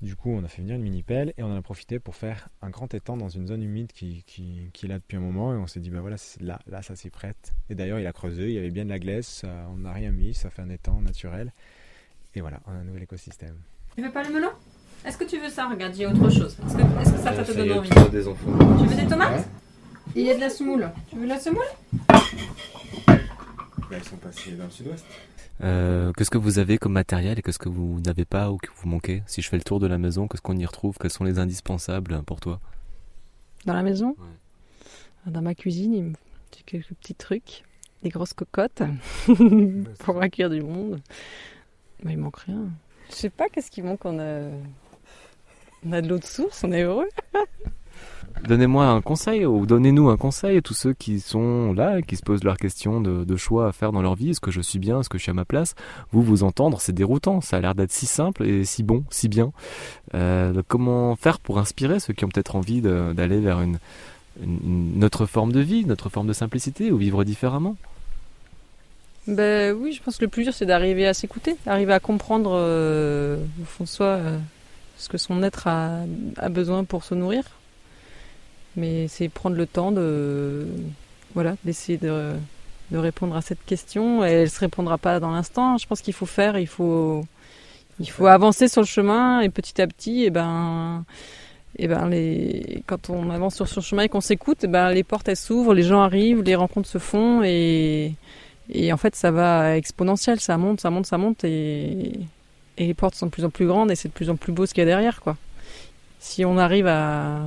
Du 0.00 0.16
coup, 0.16 0.30
on 0.30 0.42
a 0.42 0.48
fait 0.48 0.62
venir 0.62 0.76
une 0.76 0.82
mini 0.82 1.02
pelle 1.02 1.34
et 1.36 1.42
on 1.42 1.52
en 1.52 1.56
a 1.56 1.62
profité 1.62 1.98
pour 1.98 2.16
faire 2.16 2.48
un 2.62 2.70
grand 2.70 2.92
étang 2.94 3.16
dans 3.18 3.28
une 3.28 3.46
zone 3.46 3.62
humide 3.62 3.92
qui, 3.92 4.24
qui, 4.26 4.70
qui 4.72 4.86
est 4.86 4.88
là 4.88 4.96
depuis 4.96 5.16
un 5.18 5.20
moment. 5.20 5.52
Et 5.52 5.56
on 5.56 5.66
s'est 5.66 5.80
dit, 5.80 5.90
bah 5.90 6.00
voilà, 6.00 6.16
là, 6.40 6.58
là, 6.66 6.82
ça 6.82 6.96
s'y 6.96 7.10
prête. 7.10 7.52
Et 7.68 7.74
d'ailleurs, 7.74 8.00
il 8.00 8.06
a 8.06 8.12
creusé, 8.12 8.48
il 8.48 8.54
y 8.54 8.58
avait 8.58 8.70
bien 8.70 8.84
de 8.84 8.90
la 8.90 8.98
glace, 8.98 9.44
on 9.70 9.76
n'a 9.78 9.92
rien 9.92 10.10
mis, 10.10 10.32
ça 10.32 10.48
fait 10.48 10.62
un 10.62 10.70
étang 10.70 11.02
naturel. 11.02 11.52
Et 12.34 12.40
voilà, 12.40 12.60
on 12.66 12.72
a 12.72 12.76
un 12.76 12.84
nouvel 12.84 13.02
écosystème. 13.02 13.56
Tu 13.94 14.02
veux 14.02 14.10
pas 14.10 14.22
le 14.22 14.32
melon? 14.32 14.50
Est-ce 15.04 15.18
que 15.18 15.24
tu 15.24 15.38
veux 15.38 15.50
ça? 15.50 15.68
Regarde, 15.68 15.94
il 15.96 16.02
y 16.02 16.04
a 16.06 16.10
autre 16.10 16.30
chose. 16.30 16.56
Est-ce 16.66 16.76
que, 16.76 17.18
ça, 17.18 17.34
ça, 17.34 17.44
te 17.44 17.52
donne 17.52 17.72
envie? 17.72 17.90
des 18.10 18.26
enfants. 18.26 18.50
Tu 18.78 18.86
veux 18.86 18.96
des 18.96 19.06
tomates? 19.06 19.46
Il 20.14 20.22
y 20.26 20.30
a 20.30 20.34
de 20.34 20.40
la 20.40 20.50
semoule. 20.50 20.90
Tu 21.10 21.16
veux 21.16 21.24
de 21.24 21.28
la 21.28 21.38
semoule? 21.38 21.66
Elles 23.94 24.04
sont 24.04 24.16
passées 24.16 24.52
dans 24.52 24.64
le 24.64 24.70
sud-ouest. 24.70 25.04
Euh, 25.62 26.12
qu'est-ce 26.12 26.30
que 26.30 26.38
vous 26.38 26.58
avez 26.58 26.78
comme 26.78 26.92
matériel 26.92 27.38
et 27.38 27.42
qu'est-ce 27.42 27.58
que 27.58 27.68
vous 27.68 28.00
n'avez 28.00 28.24
pas 28.24 28.50
ou 28.50 28.58
que 28.58 28.68
vous 28.76 28.88
manquez? 28.88 29.22
Si 29.26 29.42
je 29.42 29.48
fais 29.48 29.56
le 29.56 29.62
tour 29.62 29.80
de 29.80 29.86
la 29.86 29.98
maison, 29.98 30.28
qu'est-ce 30.28 30.42
qu'on 30.42 30.56
y 30.56 30.66
retrouve? 30.66 30.96
Quels 31.00 31.10
sont 31.10 31.24
les 31.24 31.38
indispensables 31.38 32.22
pour 32.24 32.40
toi? 32.40 32.60
Dans 33.64 33.74
la 33.74 33.82
maison? 33.82 34.16
Dans 35.26 35.42
ma 35.42 35.54
cuisine, 35.54 35.94
il 35.94 36.02
me 36.04 36.12
faut 36.12 36.62
quelques 36.66 36.94
petits 36.94 37.14
trucs. 37.14 37.64
Des 38.02 38.10
grosses 38.10 38.34
cocottes 38.34 38.82
pour 40.00 40.20
accueillir 40.20 40.50
du 40.50 40.60
monde. 40.60 41.00
Mais 42.02 42.12
il 42.12 42.18
manque 42.18 42.38
rien. 42.40 42.68
Je 43.08 43.14
sais 43.14 43.30
pas 43.30 43.48
qu'est-ce 43.48 43.70
qui 43.70 43.82
manque? 43.82 44.04
On 44.04 44.18
a, 44.18 44.50
on 45.84 45.92
a 45.92 46.02
de 46.02 46.08
l'eau 46.08 46.18
de 46.18 46.24
source, 46.24 46.62
on 46.62 46.72
est 46.72 46.82
heureux. 46.82 47.08
Donnez-moi 48.44 48.86
un 48.86 49.00
conseil 49.00 49.44
ou 49.44 49.66
donnez-nous 49.66 50.08
un 50.08 50.16
conseil 50.16 50.58
à 50.58 50.60
tous 50.60 50.74
ceux 50.74 50.92
qui 50.92 51.20
sont 51.20 51.72
là 51.72 52.02
qui 52.02 52.16
se 52.16 52.22
posent 52.22 52.44
leurs 52.44 52.58
questions 52.58 53.00
de, 53.00 53.36
choix 53.36 53.68
à 53.68 53.72
faire 53.72 53.92
dans 53.92 54.02
leur 54.02 54.14
vie. 54.14 54.30
Est-ce 54.30 54.40
que 54.40 54.50
je 54.50 54.60
suis 54.60 54.78
bien? 54.78 55.00
Est-ce 55.00 55.08
que 55.08 55.18
je 55.18 55.22
suis 55.22 55.30
à 55.30 55.34
ma 55.34 55.44
place? 55.44 55.74
Vous 56.12 56.22
vous 56.22 56.44
entendre, 56.44 56.80
c'est 56.80 56.92
déroutant. 56.92 57.40
Ça 57.40 57.56
a 57.56 57.60
l'air 57.60 57.74
d'être 57.74 57.92
si 57.92 58.06
simple 58.06 58.44
et 58.44 58.64
si 58.64 58.82
bon, 58.82 59.04
si 59.10 59.28
bien. 59.28 59.52
Euh, 60.14 60.62
comment 60.68 61.16
faire 61.16 61.40
pour 61.40 61.58
inspirer 61.58 61.98
ceux 61.98 62.12
qui 62.12 62.24
ont 62.24 62.28
peut-être 62.28 62.56
envie 62.56 62.80
d'aller 62.80 63.40
vers 63.40 63.60
une, 63.60 63.78
notre 64.44 65.26
forme 65.26 65.52
de 65.52 65.60
vie, 65.60 65.84
notre 65.84 66.08
forme 66.08 66.28
de 66.28 66.32
simplicité 66.32 66.92
ou 66.92 66.98
vivre 66.98 67.24
différemment? 67.24 67.76
Ben 69.26 69.74
oui, 69.74 69.92
je 69.92 70.00
pense 70.02 70.18
que 70.18 70.24
le 70.24 70.30
plus 70.30 70.44
dur 70.44 70.54
c'est 70.54 70.66
d'arriver 70.66 71.06
à 71.06 71.14
s'écouter, 71.14 71.56
d'arriver 71.66 71.92
à 71.92 71.98
comprendre 71.98 72.52
euh, 72.54 73.38
au 73.60 73.64
fond 73.64 73.84
euh, 74.02 74.38
ce 74.98 75.08
que 75.08 75.18
son 75.18 75.42
être 75.42 75.66
a 75.66 76.48
besoin 76.48 76.84
pour 76.84 77.02
se 77.02 77.16
nourrir. 77.16 77.42
Mais 78.76 79.08
c'est 79.08 79.28
prendre 79.28 79.56
le 79.56 79.66
temps 79.66 79.92
de 79.92 80.66
voilà 81.34 81.56
d'essayer 81.64 81.98
de 81.98 82.36
répondre 82.92 83.36
à 83.36 83.42
cette 83.42 83.64
question. 83.64 84.24
Elle 84.24 84.50
se 84.50 84.60
répondra 84.60 84.98
pas 84.98 85.20
dans 85.20 85.30
l'instant. 85.30 85.78
Je 85.78 85.86
pense 85.86 86.00
qu'il 86.00 86.14
faut 86.14 86.26
faire, 86.26 86.58
il 86.58 86.66
faut, 86.66 87.24
il 88.00 88.10
faut 88.10 88.26
avancer 88.26 88.68
sur 88.68 88.82
le 88.82 88.86
chemin 88.86 89.40
et 89.40 89.48
petit 89.48 89.80
à 89.80 89.86
petit, 89.86 90.24
et 90.24 90.30
ben, 90.30 91.04
et 91.78 91.88
ben 91.88 92.08
les, 92.08 92.82
quand 92.86 93.10
on 93.10 93.30
avance 93.30 93.54
sur 93.56 93.68
ce 93.68 93.80
chemin 93.80 94.04
et 94.04 94.08
qu'on 94.08 94.20
s'écoute, 94.20 94.58
eh 94.64 94.66
ben 94.66 94.90
les 94.92 95.02
portes 95.04 95.28
elles 95.28 95.36
s'ouvrent, 95.36 95.74
les 95.74 95.82
gens 95.82 96.00
arrivent, 96.00 96.42
les 96.42 96.54
rencontres 96.54 96.88
se 96.88 96.98
font 96.98 97.42
et 97.44 98.14
et 98.70 98.92
en 98.92 98.96
fait 98.96 99.14
ça 99.14 99.30
va 99.30 99.76
exponentiel, 99.76 100.40
ça 100.40 100.56
monte, 100.58 100.80
ça 100.80 100.90
monte, 100.90 101.06
ça 101.06 101.18
monte 101.18 101.44
et 101.44 102.12
et 102.78 102.86
les 102.86 102.94
portes 102.94 103.14
sont 103.14 103.26
de 103.26 103.30
plus 103.30 103.44
en 103.44 103.50
plus 103.50 103.66
grandes 103.66 103.90
et 103.90 103.96
c'est 103.96 104.08
de 104.08 104.12
plus 104.12 104.30
en 104.30 104.36
plus 104.36 104.52
beau 104.52 104.66
ce 104.66 104.74
qu'il 104.74 104.82
y 104.82 104.82
a 104.82 104.86
derrière 104.86 105.20
quoi. 105.20 105.36
Si 106.18 106.44
on 106.44 106.58
arrive 106.58 106.86
à 106.86 107.40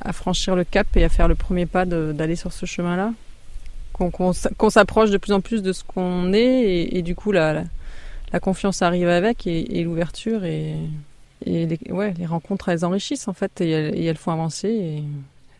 à 0.00 0.12
franchir 0.12 0.56
le 0.56 0.64
cap 0.64 0.86
et 0.96 1.04
à 1.04 1.08
faire 1.08 1.28
le 1.28 1.34
premier 1.34 1.66
pas 1.66 1.84
d'aller 1.84 2.36
sur 2.36 2.52
ce 2.52 2.66
chemin-là, 2.66 3.12
qu'on 3.92 4.70
s'approche 4.70 5.10
de 5.10 5.18
plus 5.18 5.32
en 5.32 5.40
plus 5.40 5.62
de 5.62 5.72
ce 5.72 5.84
qu'on 5.84 6.32
est 6.32 6.88
et, 6.92 7.02
du 7.02 7.14
coup 7.14 7.32
la, 7.32 7.64
confiance 8.40 8.82
arrive 8.82 9.08
avec 9.08 9.46
et, 9.46 9.82
l'ouverture 9.82 10.44
et 10.44 10.76
les, 11.44 11.78
ouais, 11.90 12.14
les 12.18 12.26
rencontres, 12.26 12.68
elles 12.68 12.84
enrichissent 12.84 13.28
en 13.28 13.32
fait 13.32 13.60
et 13.60 14.04
elles, 14.04 14.16
font 14.16 14.32
avancer. 14.32 15.02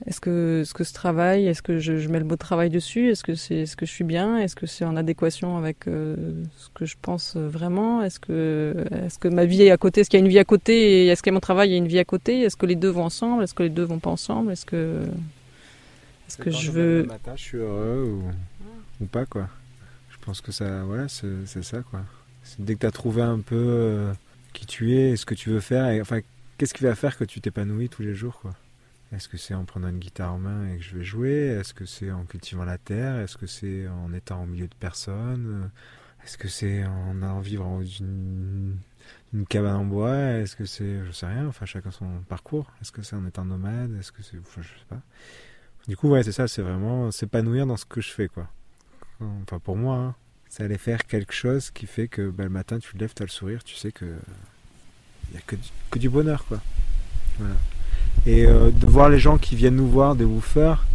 Est-ce 0.07 0.21
que, 0.21 0.61
est-ce 0.63 0.73
que 0.73 0.83
ce 0.83 0.95
travail, 0.95 1.47
est-ce 1.47 1.61
que 1.61 1.79
je, 1.79 1.93
mets 2.09 2.19
le 2.19 2.25
beau 2.25 2.37
travail 2.37 2.71
dessus? 2.71 3.11
Est-ce 3.11 3.23
que 3.23 3.35
c'est, 3.35 3.57
est-ce 3.57 3.77
que 3.77 3.85
je 3.85 3.91
suis 3.91 4.05
bien? 4.05 4.39
Est-ce 4.39 4.57
que 4.57 4.67
c'est 4.67 4.87
en 4.87 4.97
adéquation 4.97 5.59
avec 5.59 5.87
euh, 5.87 6.17
ce 6.57 6.69
que 6.73 6.87
je 6.87 6.97
pense 7.01 7.37
vraiment? 7.37 8.03
Est-ce 8.03 8.19
que, 8.19 8.87
est-ce 9.05 9.19
que 9.19 9.29
ma 9.29 9.45
vie 9.45 9.63
est 9.63 9.71
à 9.71 9.77
côté? 9.77 10.01
Est-ce 10.01 10.09
qu'il 10.09 10.19
y 10.19 10.23
a 10.23 10.25
une 10.25 10.31
vie 10.31 10.39
à 10.39 10.45
côté 10.45 11.05
Et 11.05 11.07
est-ce 11.09 11.23
qu'à 11.23 11.33
mon 11.33 11.41
travail 11.41 11.69
il 11.69 11.73
y 11.73 11.75
a 11.75 11.79
une 11.79 11.89
vie 11.89 11.99
à 11.99 12.05
côté? 12.07 12.41
Est-ce 12.41 12.57
que 12.57 12.65
les 12.65 12.77
deux 12.77 12.89
vont 12.89 13.05
ensemble? 13.05 13.43
Est-ce 13.43 13.53
que 13.53 13.63
les 13.63 13.69
deux 13.69 13.83
vont 13.83 13.99
pas 13.99 14.11
ensemble? 14.11 14.53
Est-ce 14.53 14.65
que, 14.65 15.03
est-ce 16.29 16.39
que 16.39 16.51
je 16.51 16.71
veux 16.71 17.03
matin, 17.05 17.33
je 17.37 17.43
suis 17.43 17.59
heureux 17.59 18.05
ou, 18.05 19.05
ou 19.05 19.07
pas 19.07 19.27
quoi. 19.27 19.49
Je 20.11 20.17
pense 20.25 20.41
que 20.41 20.53
ça, 20.53 20.83
voilà, 20.85 21.09
c'est, 21.09 21.63
ça 21.63 21.83
quoi. 21.83 22.01
Dès 22.59 22.75
que 22.75 22.81
tu 22.81 22.87
as 22.87 22.91
trouvé 22.91 23.21
un 23.21 23.41
peu 23.41 23.55
euh, 23.57 24.13
qui 24.55 24.65
tu 24.65 24.97
es, 24.97 25.17
ce 25.17 25.27
que 25.27 25.35
tu 25.35 25.51
veux 25.51 25.61
faire, 25.61 25.89
et, 25.89 26.01
enfin, 26.01 26.21
qu'est-ce 26.57 26.73
qui 26.73 26.85
va 26.85 26.95
faire 26.95 27.19
que 27.19 27.25
tu 27.25 27.41
t'épanouis 27.41 27.89
tous 27.89 28.03
les 28.03 28.15
jours, 28.15 28.39
quoi. 28.41 28.55
Est-ce 29.13 29.29
que 29.29 29.37
c'est 29.37 29.55
en 29.55 29.65
prenant 29.65 29.89
une 29.89 29.99
guitare 29.99 30.33
en 30.33 30.39
main 30.39 30.69
et 30.69 30.77
que 30.77 30.85
je 30.85 30.97
vais 30.97 31.05
jouer? 31.05 31.47
Est-ce 31.47 31.75
que 31.75 31.85
c'est 31.85 32.11
en 32.11 32.25
cultivant 32.25 32.65
la 32.65 32.79
terre? 32.79 33.17
Est-ce 33.17 33.37
que 33.37 33.47
c'est 33.47 33.89
en 33.89 34.13
étant 34.13 34.43
au 34.43 34.47
milieu 34.47 34.69
de 34.69 34.75
personnes? 34.75 35.71
Est-ce 36.25 36.39
que 36.39 36.49
c'est 36.49 36.85
en 36.85 37.23
allant 37.23 37.41
vivre 37.41 37.65
dans 37.65 37.83
une, 37.83 38.77
cabane 39.49 39.77
en 39.77 39.85
bois? 39.85 40.17
Est-ce 40.17 40.55
que 40.55 40.65
c'est, 40.65 41.05
je 41.05 41.11
sais 41.11 41.27
rien, 41.27 41.49
enfin 41.49 41.67
chacun 41.67 41.91
son 41.91 42.23
parcours. 42.29 42.71
Est-ce 42.81 42.93
que 42.93 43.03
c'est 43.03 43.17
en 43.17 43.27
étant 43.27 43.45
nomade? 43.45 43.97
Est-ce 43.99 44.13
que 44.13 44.23
c'est, 44.23 44.39
enfin, 44.39 44.63
je 44.63 44.69
sais 44.69 44.87
pas. 44.89 45.01
Du 45.89 45.97
coup, 45.97 46.09
ouais, 46.09 46.23
c'est 46.23 46.33
ça, 46.33 46.47
c'est 46.47 46.63
vraiment 46.63 47.11
s'épanouir 47.11 47.67
dans 47.67 47.77
ce 47.77 47.87
que 47.87 48.01
je 48.01 48.11
fais, 48.11 48.29
quoi. 48.29 48.49
Enfin, 49.21 49.59
pour 49.59 49.77
moi, 49.77 49.97
hein 49.97 50.15
c'est 50.51 50.65
aller 50.65 50.79
faire 50.79 51.07
quelque 51.07 51.33
chose 51.33 51.71
qui 51.71 51.87
fait 51.87 52.09
que 52.09 52.29
bah, 52.29 52.43
le 52.43 52.51
matin 52.51 52.79
tu 52.79 52.93
te 52.93 52.99
lèves, 52.99 53.15
tu 53.15 53.23
as 53.23 53.27
le 53.27 53.31
sourire, 53.31 53.63
tu 53.65 53.77
sais 53.77 53.93
que 53.93 54.05
il 54.05 55.33
n'y 55.33 55.39
a 55.39 55.41
que 55.47 55.55
du, 55.55 55.69
que 55.93 55.99
du, 56.01 56.11
bonheur 56.11 56.45
quoi. 56.45 56.61
Voilà. 57.39 57.55
Et 58.27 58.47
euh, 58.47 58.71
de 58.71 58.87
voir 58.87 59.09
les 59.09 59.19
gens 59.19 59.39
qui 59.39 59.57
viennent 59.57 59.77
nous 59.77 59.89
voir, 59.89 60.15
des 60.15 60.25
woofers, 60.25 60.87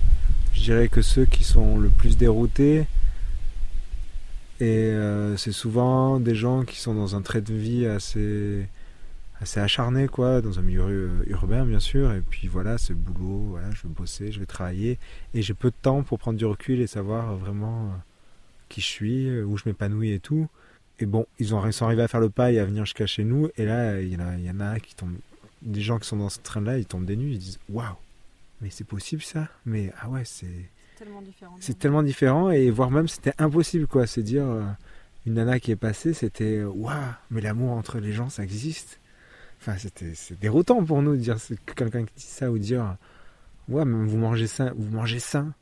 je 0.53 0.61
dirais 0.61 0.87
que 0.87 1.01
ceux 1.01 1.25
qui 1.25 1.43
sont 1.43 1.77
le 1.77 1.89
plus 1.89 2.17
déroutés, 2.17 2.85
et 4.59 4.67
euh, 4.67 5.35
c'est 5.35 5.51
souvent 5.51 6.19
des 6.19 6.35
gens 6.35 6.63
qui 6.63 6.79
sont 6.79 6.93
dans 6.93 7.15
un 7.15 7.21
trait 7.21 7.41
de 7.41 7.53
vie 7.53 7.85
assez 7.85 8.65
assez 9.41 9.59
acharné 9.59 10.07
quoi, 10.07 10.39
dans 10.39 10.59
un 10.59 10.61
milieu 10.61 11.09
urbain 11.27 11.65
bien 11.65 11.81
sûr, 11.81 12.13
et 12.13 12.21
puis 12.21 12.47
voilà, 12.47 12.77
c'est 12.77 12.93
boulot, 12.93 13.47
voilà, 13.49 13.69
je 13.71 13.83
vais 13.83 13.93
bosser, 13.93 14.31
je 14.31 14.39
vais 14.39 14.45
travailler, 14.45 14.97
et 15.33 15.41
j'ai 15.41 15.53
peu 15.53 15.71
de 15.71 15.75
temps 15.81 16.03
pour 16.03 16.19
prendre 16.19 16.37
du 16.37 16.45
recul 16.45 16.79
et 16.79 16.87
savoir 16.87 17.35
vraiment 17.35 17.91
qui 18.69 18.79
je 18.81 18.85
suis, 18.85 19.41
où 19.41 19.57
je 19.57 19.63
m'épanouis 19.65 20.11
et 20.11 20.19
tout. 20.19 20.47
Et 20.99 21.05
bon, 21.05 21.25
ils, 21.39 21.53
ont, 21.53 21.71
sont 21.71 21.85
arrivés 21.85 22.03
à 22.03 22.07
faire 22.07 22.21
le 22.21 22.29
pas 22.29 22.51
et 22.51 22.59
à 22.59 22.65
venir 22.65 22.85
jusqu'à 22.85 23.05
chez 23.05 23.23
nous. 23.23 23.49
Et 23.57 23.65
là, 23.65 23.99
il 23.99 24.09
y, 24.09 24.15
a, 24.15 24.37
il 24.37 24.45
y 24.45 24.49
en 24.49 24.59
a 24.61 24.79
qui 24.79 24.95
tombent. 24.95 25.17
Des 25.65 25.81
gens 25.81 25.99
qui 25.99 26.07
sont 26.07 26.17
dans 26.17 26.29
ce 26.29 26.39
train-là, 26.39 26.77
ils 26.77 26.85
tombent 26.85 27.05
des 27.05 27.15
nues. 27.15 27.31
Ils 27.31 27.39
disent 27.39 27.59
Waouh, 27.69 27.95
mais 28.61 28.69
c'est 28.69 28.83
possible 28.83 29.21
ça? 29.21 29.47
Mais 29.65 29.91
ah 29.99 30.09
ouais, 30.09 30.23
c'est. 30.25 30.69
Tellement 30.97 31.21
différent. 31.21 31.55
C'est 31.59 31.77
tellement 31.77 32.03
différent. 32.03 32.51
Et 32.51 32.69
voire 32.69 32.91
même, 32.91 33.07
c'était 33.07 33.33
impossible 33.37 33.87
quoi. 33.87 34.07
C'est 34.07 34.23
dire, 34.23 34.45
euh, 34.45 34.63
une 35.25 35.33
nana 35.33 35.59
qui 35.59 35.71
est 35.71 35.75
passée, 35.75 36.13
c'était 36.13 36.63
Waouh, 36.63 36.95
mais 37.31 37.41
l'amour 37.41 37.71
entre 37.71 37.99
les 37.99 38.13
gens, 38.13 38.29
ça 38.29 38.43
existe. 38.43 38.99
Enfin, 39.59 39.77
c'était 39.77 40.13
déroutant 40.39 40.83
pour 40.83 41.01
nous 41.01 41.13
de 41.15 41.21
dire 41.21 41.37
que 41.65 41.73
quelqu'un 41.73 42.05
qui 42.05 42.13
dit 42.15 42.23
ça 42.23 42.51
ou 42.51 42.57
dire 42.59 42.95
Ouais, 43.67 43.83
mais 43.83 44.07
vous 44.07 44.17
mangez 44.17 44.47
sain, 44.47 44.71
vous 44.75 44.95
mangez 44.95 45.19
sain 45.19 45.53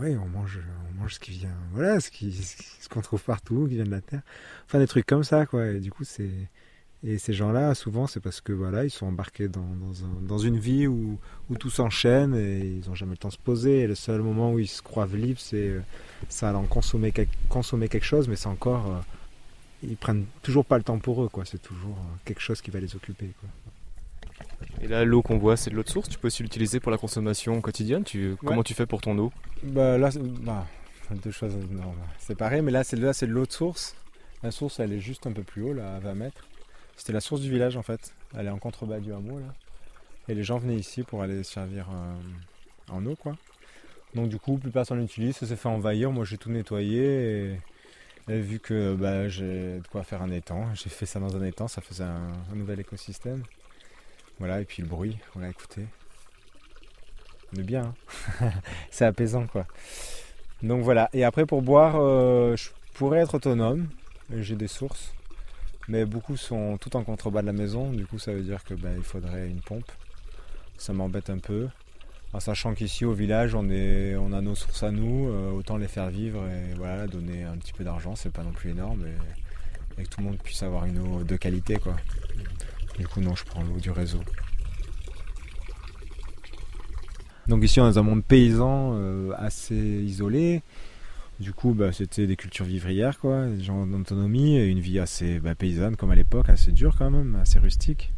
ouais, 0.00 0.16
on 0.16 0.26
mange, 0.26 0.60
on 0.90 1.00
mange 1.00 1.14
ce 1.14 1.20
qui 1.20 1.32
vient, 1.32 1.54
voilà, 1.72 2.00
ce 2.00 2.10
qui, 2.10 2.32
ce 2.32 2.88
qu'on 2.88 3.00
trouve 3.00 3.22
partout, 3.22 3.66
qui 3.68 3.74
vient 3.74 3.84
de 3.84 3.90
la 3.90 4.00
terre. 4.00 4.22
Enfin, 4.66 4.78
des 4.78 4.86
trucs 4.86 5.06
comme 5.06 5.24
ça, 5.24 5.46
quoi. 5.46 5.66
Et 5.66 5.80
du 5.80 5.90
coup, 5.90 6.04
c'est, 6.04 6.30
et 7.04 7.18
ces 7.18 7.32
gens-là, 7.32 7.74
souvent, 7.74 8.08
c'est 8.08 8.18
parce 8.18 8.40
que 8.40 8.52
voilà, 8.52 8.84
ils 8.84 8.90
sont 8.90 9.06
embarqués 9.06 9.46
dans, 9.46 9.60
dans, 9.60 10.04
un, 10.04 10.20
dans 10.26 10.38
une 10.38 10.58
vie 10.58 10.88
où, 10.88 11.18
où 11.48 11.56
tout 11.56 11.70
s'enchaîne 11.70 12.34
et 12.34 12.58
ils 12.58 12.88
n'ont 12.88 12.96
jamais 12.96 13.12
le 13.12 13.18
temps 13.18 13.28
de 13.28 13.34
se 13.34 13.38
poser. 13.38 13.80
Et 13.80 13.86
le 13.86 13.94
seul 13.94 14.20
moment 14.20 14.52
où 14.52 14.58
ils 14.58 14.66
se 14.66 14.82
croient 14.82 15.06
libres, 15.06 15.40
c'est 15.40 15.74
ça 16.28 16.48
allant 16.48 16.64
consommer, 16.64 17.12
consommer 17.48 17.88
quelque 17.88 18.04
chose, 18.04 18.26
mais 18.28 18.34
c'est 18.34 18.48
encore, 18.48 18.86
euh, 18.88 18.98
ils 19.84 19.96
prennent 19.96 20.24
toujours 20.42 20.64
pas 20.64 20.76
le 20.76 20.82
temps 20.82 20.98
pour 20.98 21.22
eux, 21.22 21.28
quoi. 21.28 21.44
C'est 21.44 21.62
toujours 21.62 21.96
quelque 22.24 22.40
chose 22.40 22.60
qui 22.60 22.72
va 22.72 22.80
les 22.80 22.96
occuper, 22.96 23.30
quoi. 23.40 23.48
Et 24.80 24.88
là, 24.88 25.04
l'eau 25.04 25.22
qu'on 25.22 25.38
voit, 25.38 25.56
c'est 25.56 25.70
de 25.70 25.76
l'eau 25.76 25.84
de 25.84 25.88
source? 25.88 26.08
Tu 26.08 26.18
peux 26.18 26.26
aussi 26.26 26.42
l'utiliser 26.42 26.80
pour 26.80 26.90
la 26.90 26.98
consommation 26.98 27.60
quotidienne? 27.60 28.02
Tu, 28.02 28.30
ouais. 28.30 28.36
Comment 28.44 28.64
tu 28.64 28.74
fais 28.74 28.86
pour 28.86 29.00
ton 29.00 29.16
eau? 29.18 29.32
Bah, 29.62 29.98
Là, 29.98 30.10
bah, 30.42 30.66
deux 31.22 31.30
choses 31.30 31.54
non, 31.70 31.94
séparées. 32.18 32.62
Mais 32.62 32.72
là, 32.72 32.82
c'est 32.82 32.96
là, 32.96 33.12
c'est 33.12 33.26
de 33.26 33.32
l'eau 33.32 33.46
de 33.46 33.52
source. 33.52 33.94
La 34.42 34.50
source, 34.50 34.80
elle 34.80 34.92
est 34.92 35.00
juste 35.00 35.26
un 35.26 35.32
peu 35.32 35.42
plus 35.42 35.62
haut, 35.62 35.72
là, 35.72 35.96
à 35.96 35.98
20 36.00 36.14
mètres. 36.14 36.44
C'était 36.98 37.12
la 37.12 37.20
source 37.20 37.40
du 37.40 37.50
village, 37.50 37.76
en 37.76 37.82
fait. 37.82 38.12
Elle 38.36 38.46
est 38.46 38.50
en 38.50 38.58
contrebas 38.58 38.98
du 38.98 39.12
hameau, 39.12 39.38
là. 39.38 39.54
Et 40.28 40.34
les 40.34 40.42
gens 40.42 40.58
venaient 40.58 40.76
ici 40.76 41.04
pour 41.04 41.22
aller 41.22 41.42
servir 41.44 41.86
euh, 41.90 42.92
en 42.92 43.06
eau, 43.06 43.14
quoi. 43.14 43.36
Donc, 44.14 44.28
du 44.28 44.38
coup, 44.38 44.58
plus 44.58 44.70
personne 44.70 45.00
l'utilise. 45.00 45.36
Ça 45.36 45.46
s'est 45.46 45.56
fait 45.56 45.68
envahir. 45.68 46.10
Moi, 46.10 46.24
j'ai 46.24 46.36
tout 46.36 46.50
nettoyé. 46.50 47.58
Et, 48.28 48.40
vu 48.40 48.58
que 48.58 48.94
bah, 48.94 49.28
j'ai 49.28 49.78
de 49.78 49.86
quoi 49.90 50.02
faire 50.02 50.20
un 50.20 50.30
étang, 50.30 50.66
j'ai 50.74 50.90
fait 50.90 51.06
ça 51.06 51.20
dans 51.20 51.34
un 51.36 51.42
étang. 51.44 51.68
Ça 51.68 51.80
faisait 51.80 52.04
un, 52.04 52.32
nouvel 52.54 52.80
écosystème. 52.80 53.42
Voilà, 54.38 54.60
et 54.60 54.64
puis 54.64 54.82
le 54.82 54.88
bruit, 54.88 55.16
on 55.34 55.38
l'a 55.38 55.48
écouté. 55.48 55.86
On 57.54 57.60
est 57.60 57.64
bien, 57.64 57.94
hein 58.40 58.50
c'est 58.90 59.06
apaisant 59.06 59.46
quoi. 59.46 59.66
Donc 60.62 60.82
voilà, 60.82 61.08
et 61.14 61.24
après 61.24 61.46
pour 61.46 61.62
boire, 61.62 61.94
euh, 61.96 62.54
je 62.56 62.68
pourrais 62.92 63.20
être 63.20 63.34
autonome, 63.34 63.88
j'ai 64.30 64.54
des 64.54 64.68
sources, 64.68 65.14
mais 65.88 66.04
beaucoup 66.04 66.36
sont 66.36 66.78
tout 66.78 66.96
en 66.96 67.02
contrebas 67.02 67.40
de 67.40 67.46
la 67.46 67.52
maison, 67.52 67.90
du 67.90 68.06
coup 68.06 68.18
ça 68.18 68.32
veut 68.32 68.42
dire 68.42 68.62
que 68.64 68.74
bah, 68.74 68.90
il 68.96 69.02
faudrait 69.02 69.48
une 69.48 69.60
pompe. 69.60 69.90
Ça 70.76 70.92
m'embête 70.92 71.30
un 71.30 71.38
peu. 71.38 71.68
En 72.32 72.40
sachant 72.40 72.74
qu'ici 72.74 73.04
au 73.04 73.12
village 73.12 73.54
on, 73.54 73.68
a 73.70 74.40
nos 74.40 74.54
sources 74.54 74.82
à 74.82 74.90
nous, 74.90 75.28
euh, 75.28 75.50
autant 75.50 75.78
les 75.78 75.88
faire 75.88 76.10
vivre 76.10 76.44
et 76.46 76.74
voilà, 76.76 77.06
donner 77.06 77.44
un 77.44 77.56
petit 77.56 77.72
peu 77.72 77.84
d'argent, 77.84 78.14
c'est 78.14 78.32
pas 78.32 78.42
non 78.42 78.52
plus 78.52 78.70
énorme, 78.70 79.04
et, 79.06 80.00
et, 80.00 80.04
que 80.04 80.10
tout 80.10 80.20
le 80.20 80.26
monde 80.26 80.38
puisse 80.38 80.62
avoir 80.62 80.84
une 80.84 80.98
eau 80.98 81.24
de 81.24 81.36
qualité 81.36 81.76
quoi. 81.76 81.96
Du 82.98 83.06
coup, 83.06 83.20
non, 83.20 83.36
je 83.36 83.44
prends 83.44 83.62
l'eau 83.62 83.78
du 83.78 83.90
réseau. 83.90 84.20
Donc 87.46 87.62
ici, 87.62 87.80
on 87.80 87.88
est 87.88 87.94
dans 87.94 88.00
un 88.00 88.02
monde 88.02 88.24
paysan 88.24 88.90
euh, 88.94 89.32
assez 89.38 89.74
isolé. 89.74 90.62
Du 91.40 91.52
coup, 91.52 91.72
bah, 91.72 91.92
c'était 91.92 92.26
des 92.26 92.34
cultures 92.34 92.64
vivrières, 92.64 93.18
quoi, 93.18 93.46
des 93.46 93.62
gens 93.62 93.86
d'autonomie, 93.86 94.56
et 94.56 94.66
une 94.66 94.80
vie 94.80 94.98
assez 94.98 95.38
bah, 95.38 95.54
paysanne 95.54 95.94
comme 95.96 96.10
à 96.10 96.16
l'époque, 96.16 96.48
assez 96.48 96.72
dure 96.72 96.96
quand 96.98 97.10
même, 97.10 97.36
assez 97.36 97.60
rustique. 97.60 98.12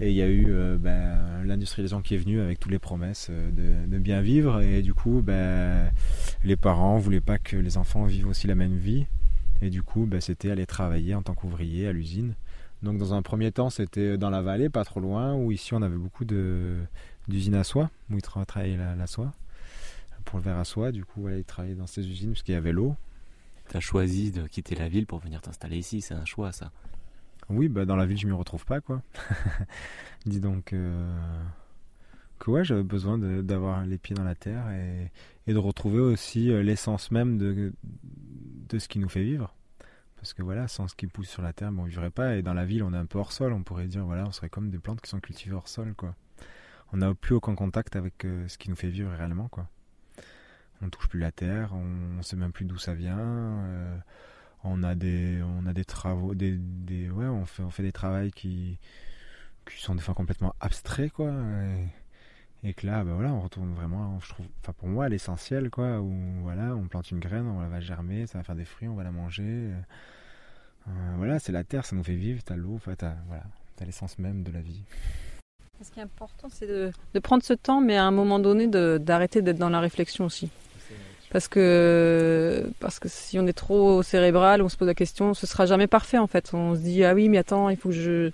Et 0.00 0.10
il 0.10 0.16
y 0.16 0.22
a 0.22 0.28
eu 0.28 0.46
euh, 0.48 0.76
bah, 0.76 1.42
l'industrialisation 1.44 2.02
qui 2.02 2.14
est 2.14 2.18
venue 2.18 2.40
avec 2.40 2.58
toutes 2.60 2.72
les 2.72 2.78
promesses 2.78 3.28
euh, 3.30 3.86
de, 3.86 3.98
bien 3.98 4.20
vivre, 4.20 4.60
et 4.60 4.82
du 4.82 4.92
coup, 4.92 5.24
les 6.44 6.56
parents 6.56 6.98
voulaient 6.98 7.20
pas 7.20 7.38
que 7.38 7.56
les 7.56 7.78
enfants 7.78 8.04
vivent 8.04 8.28
aussi 8.28 8.46
la 8.46 8.54
même 8.54 8.76
vie, 8.76 9.06
et 9.62 9.70
du 9.70 9.82
coup, 9.82 10.06
c'était 10.20 10.50
aller 10.50 10.66
travailler 10.66 11.14
en 11.14 11.22
tant 11.22 11.34
qu'ouvrier 11.34 11.88
à 11.88 11.92
l'usine. 11.92 12.34
Donc 12.82 12.98
dans 12.98 13.14
un 13.14 13.22
premier 13.22 13.50
temps, 13.52 13.70
c'était 13.70 14.18
dans 14.18 14.28
la 14.28 14.42
vallée, 14.42 14.68
pas 14.68 14.84
trop 14.84 15.00
loin, 15.00 15.34
où 15.34 15.50
ici 15.50 15.72
on 15.72 15.80
avait 15.80 15.96
beaucoup 15.96 16.26
d'usines 16.26 17.54
à 17.54 17.64
soie, 17.64 17.88
où 18.10 18.16
ils 18.16 18.22
travaillaient 18.22 18.76
la, 18.76 18.94
la, 18.94 19.06
soie, 19.06 19.32
pour 20.34 20.40
le 20.40 20.50
verre 20.50 20.58
à 20.58 20.64
soie. 20.64 20.90
Du 20.90 21.04
coup, 21.04 21.20
voilà, 21.20 21.38
ils 21.38 21.44
travaillaient 21.44 21.76
dans 21.76 21.86
ces 21.86 22.08
usines 22.08 22.32
puisqu'il 22.32 22.52
y 22.52 22.56
avait 22.56 22.72
l'eau. 22.72 22.96
Tu 23.70 23.76
as 23.76 23.80
choisi 23.80 24.32
de 24.32 24.48
quitter 24.48 24.74
la 24.74 24.88
ville 24.88 25.06
pour 25.06 25.20
venir 25.20 25.40
t'installer 25.40 25.78
ici, 25.78 26.00
c'est 26.00 26.14
un 26.14 26.24
choix 26.24 26.50
ça 26.50 26.72
Oui, 27.48 27.68
bah 27.68 27.84
dans 27.84 27.94
la 27.94 28.04
ville 28.04 28.18
je 28.18 28.26
m'y 28.26 28.32
retrouve 28.32 28.64
pas 28.64 28.80
quoi. 28.80 29.00
Dis 30.26 30.40
donc 30.40 30.72
euh, 30.72 31.16
que 32.40 32.50
ouais, 32.50 32.64
j'avais 32.64 32.82
besoin 32.82 33.16
d'avoir 33.16 33.86
les 33.86 33.96
pieds 33.96 34.16
dans 34.16 34.24
la 34.24 34.34
terre 34.34 34.68
et, 34.72 35.12
et 35.46 35.52
de 35.52 35.58
retrouver 35.58 36.00
aussi 36.00 36.50
euh, 36.50 36.64
l'essence 36.64 37.12
même 37.12 37.38
de, 37.38 37.72
de 38.68 38.78
ce 38.80 38.88
qui 38.88 38.98
nous 38.98 39.08
fait 39.08 39.22
vivre 39.22 39.54
parce 40.16 40.34
que 40.34 40.42
voilà, 40.42 40.66
sans 40.66 40.88
ce 40.88 40.96
qui 40.96 41.06
pousse 41.06 41.28
sur 41.28 41.42
la 41.42 41.52
terre, 41.52 41.70
bon, 41.70 41.82
on 41.82 41.86
vivrait 41.86 42.10
pas. 42.10 42.34
Et 42.34 42.42
dans 42.42 42.54
la 42.54 42.64
ville, 42.64 42.82
on 42.82 42.92
est 42.92 42.98
un 42.98 43.06
peu 43.06 43.18
hors 43.18 43.30
sol. 43.30 43.52
On 43.52 43.62
pourrait 43.62 43.86
dire, 43.86 44.04
voilà, 44.04 44.24
on 44.26 44.32
serait 44.32 44.48
comme 44.48 44.70
des 44.70 44.78
plantes 44.78 45.02
qui 45.02 45.10
sont 45.10 45.20
cultivées 45.20 45.54
hors 45.54 45.68
sol, 45.68 45.94
quoi. 45.94 46.14
On 46.92 46.96
n'a 46.96 47.14
plus 47.14 47.34
aucun 47.34 47.54
contact 47.54 47.94
avec 47.94 48.24
euh, 48.24 48.48
ce 48.48 48.56
qui 48.56 48.70
nous 48.70 48.76
fait 48.76 48.88
vivre 48.88 49.10
réellement, 49.10 49.48
quoi. 49.48 49.68
On 50.84 50.90
touche 50.90 51.08
plus 51.08 51.20
la 51.20 51.32
terre, 51.32 51.72
on, 51.72 52.16
ne 52.18 52.22
sait 52.22 52.36
même 52.36 52.52
plus 52.52 52.64
d'où 52.64 52.78
ça 52.78 52.94
vient. 52.94 53.18
Euh, 53.18 53.96
on 54.64 54.82
a 54.82 54.94
des, 54.94 55.40
travaux, 55.86 56.34
des, 56.34 56.58
ouais, 57.10 57.26
on 57.26 57.44
fait, 57.44 57.82
des 57.82 57.92
travaux 57.92 58.30
qui, 58.30 58.78
sont 59.76 59.94
des 59.94 60.00
fois 60.00 60.14
complètement 60.14 60.54
abstraits, 60.60 61.12
quoi. 61.12 61.32
Et, 62.62 62.72
que 62.72 62.86
là, 62.86 63.04
bah 63.04 63.12
on 63.12 63.40
retourne 63.42 63.74
vraiment, 63.74 64.18
je 64.20 64.28
trouve, 64.30 64.46
enfin 64.62 64.72
pour 64.72 64.88
moi, 64.88 65.10
l'essentiel, 65.10 65.68
quoi. 65.68 66.00
Où 66.00 66.14
voilà, 66.42 66.74
on 66.74 66.88
plante 66.88 67.10
une 67.10 67.20
graine, 67.20 67.46
on 67.46 67.60
la 67.60 67.68
va 67.68 67.80
germer, 67.80 68.26
ça 68.26 68.38
va 68.38 68.44
faire 68.44 68.56
des 68.56 68.64
fruits, 68.64 68.88
on 68.88 68.94
va 68.94 69.04
la 69.04 69.10
manger. 69.10 69.70
Euh, 70.88 70.90
voilà, 71.16 71.38
c'est 71.38 71.52
la 71.52 71.64
terre, 71.64 71.84
ça 71.84 71.94
nous 71.94 72.04
fait 72.04 72.16
vivre, 72.16 72.42
t'as 72.42 72.56
l'eau, 72.56 72.80
t'as, 72.96 73.16
voilà, 73.26 73.44
t'as 73.76 73.84
l'essence 73.84 74.18
même 74.18 74.42
de 74.42 74.52
la 74.52 74.62
vie. 74.62 74.82
Ce 75.82 75.90
qui 75.90 76.00
est 76.00 76.04
important, 76.04 76.48
c'est 76.50 76.66
de, 76.66 76.92
prendre 77.20 77.42
ce 77.42 77.52
temps, 77.52 77.80
mais 77.80 77.96
à 77.96 78.04
un 78.04 78.10
moment 78.10 78.38
donné, 78.38 78.68
d'arrêter 78.68 79.42
d'être 79.42 79.58
dans 79.58 79.70
la 79.70 79.80
réflexion 79.80 80.24
aussi. 80.24 80.50
Parce 81.34 81.48
que, 81.48 82.64
parce 82.78 83.00
que 83.00 83.08
si 83.08 83.40
on 83.40 83.46
est 83.48 83.52
trop 83.52 84.04
cérébral, 84.04 84.62
on 84.62 84.68
se 84.68 84.76
pose 84.76 84.86
la 84.86 84.94
question, 84.94 85.34
ce 85.34 85.48
sera 85.48 85.66
jamais 85.66 85.88
parfait 85.88 86.18
en 86.18 86.28
fait. 86.28 86.54
On 86.54 86.76
se 86.76 86.80
dit 86.80 87.02
ah 87.02 87.12
oui 87.12 87.28
mais 87.28 87.38
attends, 87.38 87.70
il 87.70 87.76
faut 87.76 87.88
que 87.88 87.94
je, 87.96 88.30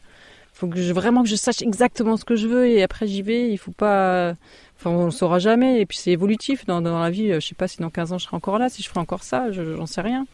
faut 0.53 0.69
que 0.69 0.77
je 0.77 0.93
vraiment 0.93 1.23
que 1.23 1.29
je 1.31 1.37
sache 1.37 1.63
exactement 1.63 2.19
ce 2.19 2.27
que 2.27 2.37
je 2.37 2.47
veux 2.47 2.69
et 2.69 2.83
après 2.83 3.07
j'y 3.07 3.23
vais. 3.23 3.51
Il 3.51 3.57
faut 3.57 3.71
pas, 3.71 4.35
enfin 4.77 4.91
on 4.91 5.07
le 5.07 5.13
saura 5.13 5.39
jamais 5.39 5.81
et 5.81 5.87
puis 5.87 5.97
c'est 5.97 6.11
évolutif 6.11 6.67
dans, 6.67 6.83
dans 6.83 7.01
la 7.01 7.09
vie. 7.09 7.33
Je 7.33 7.41
sais 7.41 7.55
pas 7.55 7.69
si 7.69 7.79
dans 7.79 7.89
15 7.89 8.13
ans 8.13 8.19
je 8.19 8.27
serai 8.27 8.37
encore 8.37 8.59
là, 8.59 8.69
si 8.69 8.83
je 8.83 8.89
ferai 8.91 9.01
encore 9.01 9.23
ça, 9.23 9.51
j'en 9.51 9.87
sais 9.87 10.03
rien. 10.03 10.27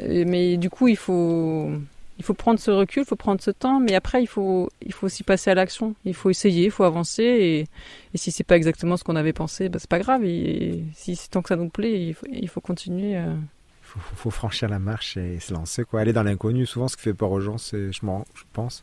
Mais 0.00 0.56
du 0.56 0.70
coup 0.70 0.88
il 0.88 0.96
faut, 0.96 1.70
il 2.18 2.24
faut 2.24 2.34
prendre 2.34 2.58
ce 2.58 2.70
recul, 2.70 3.02
il 3.02 3.06
faut 3.06 3.16
prendre 3.16 3.40
ce 3.40 3.50
temps, 3.50 3.78
mais 3.80 3.94
après 3.94 4.22
il 4.22 4.26
faut, 4.26 4.70
il 4.84 4.92
faut 4.92 5.06
aussi 5.06 5.22
passer 5.22 5.50
à 5.50 5.54
l'action. 5.54 5.94
Il 6.04 6.14
faut 6.14 6.30
essayer, 6.30 6.66
il 6.66 6.70
faut 6.70 6.84
avancer, 6.84 7.22
et, 7.22 7.60
et 8.14 8.18
si 8.18 8.30
c'est 8.30 8.44
pas 8.44 8.56
exactement 8.56 8.96
ce 8.96 9.04
qu'on 9.04 9.16
avait 9.16 9.32
pensé, 9.32 9.68
bah, 9.68 9.78
c'est 9.78 9.90
pas 9.90 9.98
grave. 9.98 10.24
Et, 10.24 10.84
si 10.94 11.18
tant 11.30 11.42
que 11.42 11.48
ça 11.48 11.56
nous 11.56 11.68
plaît, 11.68 12.08
il 12.08 12.14
faut, 12.14 12.26
il 12.30 12.48
faut 12.48 12.60
continuer. 12.60 13.16
Euh. 13.16 13.34
Il 13.94 14.16
faut, 14.16 14.30
franchir 14.30 14.68
la 14.68 14.78
marche 14.78 15.16
et 15.16 15.40
se 15.40 15.54
lancer, 15.54 15.84
quoi. 15.84 16.00
Aller 16.00 16.12
dans 16.12 16.22
l'inconnu. 16.22 16.66
Souvent, 16.66 16.86
ce 16.86 16.96
qui 16.96 17.02
fait 17.04 17.14
peur 17.14 17.30
aux 17.30 17.40
gens, 17.40 17.56
c'est, 17.56 17.92
je, 17.92 18.00
je 18.00 18.42
pense, 18.52 18.82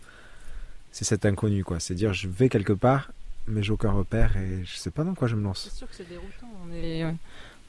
c'est 0.91 1.06
cet 1.06 1.26
inconnu, 1.26 1.63
quoi. 1.63 1.80
C'est 1.80 1.93
dire, 1.93 2.13
je 2.13 2.28
vais 2.28 2.50
quelque 2.50 2.74
part, 2.74 3.12
mais 3.48 3.62
j'ai 3.62 3.74
aucun 3.74 3.91
repère 3.91 4.38
et 4.38 4.63
je 4.63 4.76
sais 4.76 4.89
pas 4.89 5.04
dans 5.04 5.13
quoi 5.13 5.28
je 5.28 5.36
me 5.36 5.43
lance. 5.43 5.69
C'est 5.69 5.78
sûr 5.78 5.88
que 5.88 5.96
c'est 5.96 6.08
déroutant. 6.08 6.48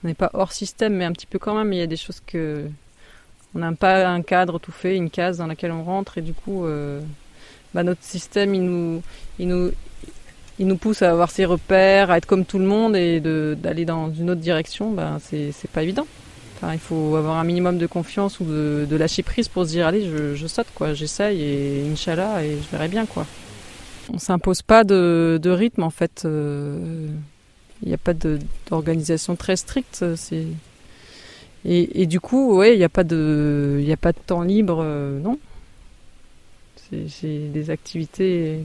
On 0.04 0.06
n'est 0.06 0.14
pas 0.14 0.30
hors 0.32 0.52
système, 0.52 0.94
mais 0.94 1.04
un 1.04 1.12
petit 1.12 1.26
peu 1.26 1.38
quand 1.38 1.54
même. 1.54 1.72
Il 1.72 1.78
y 1.78 1.82
a 1.82 1.86
des 1.86 1.96
choses 1.96 2.20
que 2.24 2.70
on 3.54 3.58
n'a 3.60 3.72
pas 3.72 4.08
un 4.08 4.22
cadre 4.22 4.58
tout 4.58 4.72
fait, 4.72 4.96
une 4.96 5.10
case 5.10 5.38
dans 5.38 5.46
laquelle 5.46 5.72
on 5.72 5.84
rentre 5.84 6.18
et 6.18 6.22
du 6.22 6.34
coup, 6.34 6.64
euh, 6.64 7.00
bah, 7.72 7.82
notre 7.82 8.02
système, 8.02 8.54
il 8.54 8.62
nous, 8.62 9.02
il 9.38 9.48
nous, 9.48 9.70
il 10.58 10.66
nous 10.66 10.76
pousse 10.76 11.02
à 11.02 11.10
avoir 11.10 11.30
ses 11.30 11.44
repères, 11.44 12.10
à 12.10 12.18
être 12.18 12.26
comme 12.26 12.44
tout 12.44 12.58
le 12.58 12.66
monde 12.66 12.96
et 12.96 13.20
d'aller 13.20 13.84
dans 13.84 14.12
une 14.12 14.30
autre 14.30 14.40
direction. 14.40 14.90
Bah, 14.90 15.18
c'est 15.20 15.70
pas 15.72 15.82
évident. 15.82 16.06
Il 16.72 16.78
faut 16.78 17.16
avoir 17.16 17.36
un 17.36 17.44
minimum 17.44 17.76
de 17.76 17.86
confiance 17.86 18.40
ou 18.40 18.44
de, 18.44 18.96
lâcher 18.96 19.22
prise 19.22 19.48
pour 19.48 19.64
se 19.64 19.70
dire 19.70 19.86
allez, 19.86 20.08
je, 20.34 20.46
saute 20.46 20.68
quoi, 20.74 20.94
j'essaye 20.94 21.42
et 21.42 21.90
Inch'Allah 21.92 22.42
et 22.42 22.56
je 22.56 22.70
verrai 22.70 22.88
bien 22.88 23.04
quoi. 23.04 23.26
On 24.12 24.18
s'impose 24.18 24.62
pas 24.62 24.82
de, 24.84 25.40
rythme 25.44 25.82
en 25.82 25.90
fait. 25.90 26.22
Euh, 26.24 27.08
il 27.82 27.88
n'y 27.88 27.94
a 27.94 27.98
pas 27.98 28.14
d'organisation 28.70 29.36
très 29.36 29.56
stricte. 29.56 30.04
Et, 31.64 32.02
et, 32.02 32.06
du 32.06 32.20
coup, 32.20 32.54
ouais, 32.56 32.74
il 32.74 32.78
n'y 32.78 32.84
a 32.84 32.90
pas 32.90 33.04
de, 33.04 33.80
il 33.82 33.90
a 33.90 33.96
pas 33.96 34.12
de 34.12 34.18
temps 34.18 34.42
libre, 34.42 34.80
euh, 34.82 35.18
non. 35.20 35.38
C'est 37.08 37.50
des 37.52 37.70
activités 37.70 38.60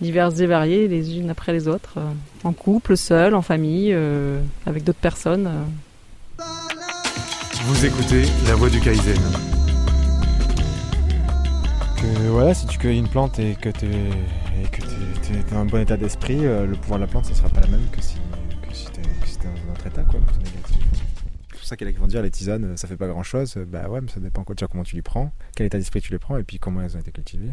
diverses 0.00 0.40
et 0.40 0.46
variées, 0.46 0.88
les 0.88 1.18
unes 1.18 1.30
après 1.30 1.52
les 1.52 1.68
autres, 1.68 1.94
euh, 1.98 2.10
en 2.42 2.52
couple, 2.52 2.96
seul, 2.96 3.34
en 3.34 3.42
famille, 3.42 3.92
euh, 3.92 4.40
avec 4.66 4.82
d'autres 4.82 4.98
personnes. 4.98 5.48
Vous 7.66 7.84
écoutez 7.84 8.22
La 8.46 8.54
Voix 8.54 8.70
du 8.70 8.80
Kaizen. 8.80 9.14
Que, 11.96 12.28
voilà, 12.30 12.54
si 12.54 12.66
tu 12.66 12.78
cueilles 12.78 12.98
une 12.98 13.08
plante 13.08 13.38
et 13.38 13.56
que 13.60 13.68
tu 13.68 13.84
es, 13.84 13.90
es, 15.36 15.52
dans 15.52 15.58
un 15.58 15.66
bon 15.66 15.82
état 15.82 15.96
d'esprit, 15.96 16.38
le 16.38 16.74
pouvoir 16.80 16.98
de 16.98 17.04
la 17.04 17.10
plante, 17.10 17.26
ce 17.26 17.32
ne 17.32 17.36
sera 17.36 17.48
pas 17.50 17.60
la 17.60 17.68
même 17.68 17.86
que 17.92 18.00
si, 18.00 18.14
que 18.66 18.74
si 18.74 18.86
tu 18.86 19.00
es, 19.00 19.44
dans 19.44 19.50
un 19.50 19.72
autre 19.74 19.86
état. 19.86 20.02
Quoi, 20.02 20.20
ça 21.68 21.76
qu'il 21.76 21.88
y 21.88 21.92
vont 21.92 22.06
dire 22.06 22.22
les 22.22 22.30
tisanes, 22.30 22.76
ça 22.76 22.88
fait 22.88 22.96
pas 22.96 23.08
grand 23.08 23.22
chose. 23.22 23.56
Bah 23.66 23.88
ouais, 23.88 24.00
mais 24.00 24.08
ça 24.08 24.20
dépend 24.20 24.44
quoi, 24.44 24.54
comment 24.70 24.84
tu 24.84 24.96
les 24.96 25.02
prends, 25.02 25.32
quel 25.54 25.66
état 25.66 25.78
d'esprit 25.78 26.00
tu 26.00 26.12
les 26.12 26.18
prends 26.18 26.36
et 26.36 26.44
puis 26.44 26.58
comment 26.58 26.80
elles 26.82 26.96
ont 26.96 27.00
été 27.00 27.12
cultivées. 27.12 27.50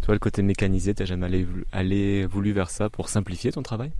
Toi, 0.00 0.14
le 0.14 0.18
côté 0.18 0.42
mécanisé, 0.42 0.94
t'as 0.94 1.04
jamais 1.04 1.26
allé, 1.26 1.46
allé, 1.72 2.26
voulu 2.26 2.52
vers 2.52 2.70
ça 2.70 2.88
pour 2.88 3.08
simplifier 3.08 3.52
ton 3.52 3.62
travail? 3.62 3.92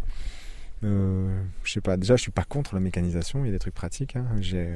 Euh, 0.82 1.42
Je 1.62 1.72
sais 1.72 1.82
pas. 1.82 1.96
Déjà, 1.96 2.16
je 2.16 2.22
suis 2.22 2.30
pas 2.30 2.44
contre 2.44 2.74
la 2.74 2.80
mécanisation. 2.80 3.44
Il 3.44 3.46
y 3.46 3.50
a 3.50 3.52
des 3.52 3.58
trucs 3.58 3.74
pratiques. 3.74 4.16
Hein. 4.16 4.24
J'ai, 4.40 4.74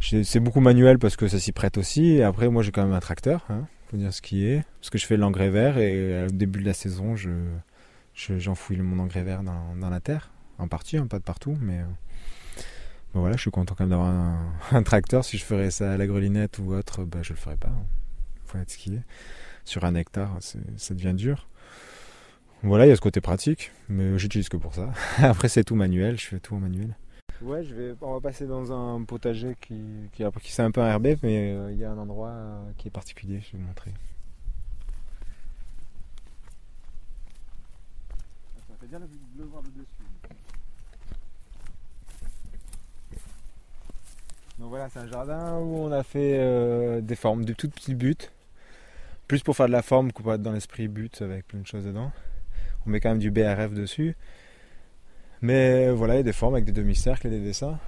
c'est 0.00 0.40
beaucoup 0.40 0.60
manuel 0.60 0.98
parce 0.98 1.16
que 1.16 1.26
ça 1.26 1.38
s'y 1.38 1.52
prête 1.52 1.78
aussi. 1.78 2.16
Et 2.16 2.22
après, 2.22 2.48
moi, 2.48 2.62
j'ai 2.62 2.70
quand 2.70 2.84
même 2.84 2.92
un 2.92 3.00
tracteur. 3.00 3.46
Hein, 3.48 3.66
faut 3.90 3.96
dire 3.96 4.12
ce 4.12 4.20
qui 4.20 4.44
est. 4.44 4.62
Parce 4.80 4.90
que 4.90 4.98
je 4.98 5.06
fais 5.06 5.16
l'engrais 5.16 5.48
vert 5.48 5.78
et 5.78 6.26
au 6.26 6.30
début 6.30 6.60
de 6.60 6.66
la 6.66 6.74
saison, 6.74 7.16
je, 7.16 7.30
j'enfouis 8.14 8.76
mon 8.76 9.02
engrais 9.02 9.22
vert 9.22 9.42
dans, 9.42 9.74
dans, 9.80 9.90
la 9.90 10.00
terre. 10.00 10.30
En 10.58 10.68
partie, 10.68 10.98
hein, 10.98 11.06
pas 11.06 11.18
de 11.18 11.24
partout, 11.24 11.56
mais 11.62 11.80
voilà, 13.14 13.36
je 13.36 13.40
suis 13.40 13.50
content 13.50 13.74
quand 13.74 13.84
même 13.84 13.90
d'avoir 13.90 14.12
un, 14.72 14.82
tracteur. 14.82 15.24
Si 15.24 15.38
je 15.38 15.44
ferais 15.44 15.70
ça 15.70 15.92
à 15.92 15.96
la 15.96 16.06
grelinette 16.06 16.58
ou 16.58 16.72
autre, 16.72 17.04
bah, 17.04 17.20
je 17.22 17.32
le 17.32 17.38
ferais 17.38 17.56
pas. 17.56 17.72
Il 18.36 18.50
faut 18.50 18.58
être 18.58 18.70
ce 18.70 18.78
qu'il 18.78 18.94
est. 18.94 19.04
Sur 19.64 19.84
un 19.84 19.94
hectare, 19.94 20.38
ça 20.40 20.94
devient 20.94 21.14
dur. 21.14 21.46
Voilà, 22.62 22.86
il 22.86 22.88
y 22.88 22.92
a 22.92 22.96
ce 22.96 23.00
côté 23.00 23.20
pratique, 23.20 23.70
mais 23.88 24.18
j'utilise 24.18 24.48
que 24.48 24.56
pour 24.56 24.74
ça. 24.74 24.92
Après, 25.18 25.48
c'est 25.48 25.62
tout 25.62 25.76
manuel, 25.76 26.18
je 26.18 26.26
fais 26.26 26.40
tout 26.40 26.54
en 26.54 26.58
manuel. 26.58 26.96
Ouais, 27.40 27.62
je 27.62 27.72
vais, 27.72 27.94
on 28.00 28.14
va 28.14 28.20
passer 28.20 28.46
dans 28.46 28.72
un 28.72 29.04
potager 29.04 29.56
qui, 29.60 29.80
qui, 30.12 30.24
qui 30.42 30.52
c'est 30.52 30.62
un 30.62 30.72
peu 30.72 30.80
herbé, 30.80 31.16
mais 31.22 31.52
euh, 31.52 31.70
il 31.70 31.78
y 31.78 31.84
a 31.84 31.92
un 31.92 31.98
endroit 31.98 32.30
euh, 32.30 32.70
qui 32.76 32.88
est 32.88 32.90
particulier, 32.90 33.40
je 33.40 33.52
vais 33.52 33.58
vous 33.58 33.68
montrer. 33.68 33.92
Ça 38.56 38.74
fait 38.80 38.86
bien 38.88 38.98
le 38.98 39.44
voir 39.44 39.62
de 39.62 39.68
dessus. 39.68 39.86
Donc 44.58 44.70
voilà, 44.70 44.88
c'est 44.88 44.98
un 44.98 45.06
jardin 45.06 45.56
où 45.58 45.76
on 45.78 45.92
a 45.92 46.02
fait 46.02 46.36
euh, 46.38 47.00
des 47.00 47.14
formes, 47.14 47.44
de 47.44 47.52
toutes 47.52 47.74
petites 47.74 47.96
buttes. 47.96 48.32
Plus 49.28 49.42
pour 49.42 49.54
faire 49.56 49.66
de 49.66 49.72
la 49.72 49.82
forme 49.82 50.10
qu'on 50.10 50.32
être 50.32 50.42
dans 50.42 50.52
l'esprit 50.52 50.88
but 50.88 51.22
avec 51.22 51.46
plein 51.46 51.60
de 51.60 51.66
choses 51.66 51.84
dedans. 51.84 52.10
On 52.86 52.90
met 52.90 52.98
quand 52.98 53.10
même 53.10 53.18
du 53.18 53.30
BRF 53.30 53.72
dessus. 53.72 54.16
Mais 55.42 55.90
voilà, 55.90 56.14
il 56.14 56.16
y 56.18 56.20
a 56.20 56.24
des 56.24 56.32
formes 56.32 56.54
avec 56.54 56.64
des 56.64 56.72
demi-cercles 56.72 57.28
et 57.28 57.30
des 57.30 57.40
dessins. 57.40 57.78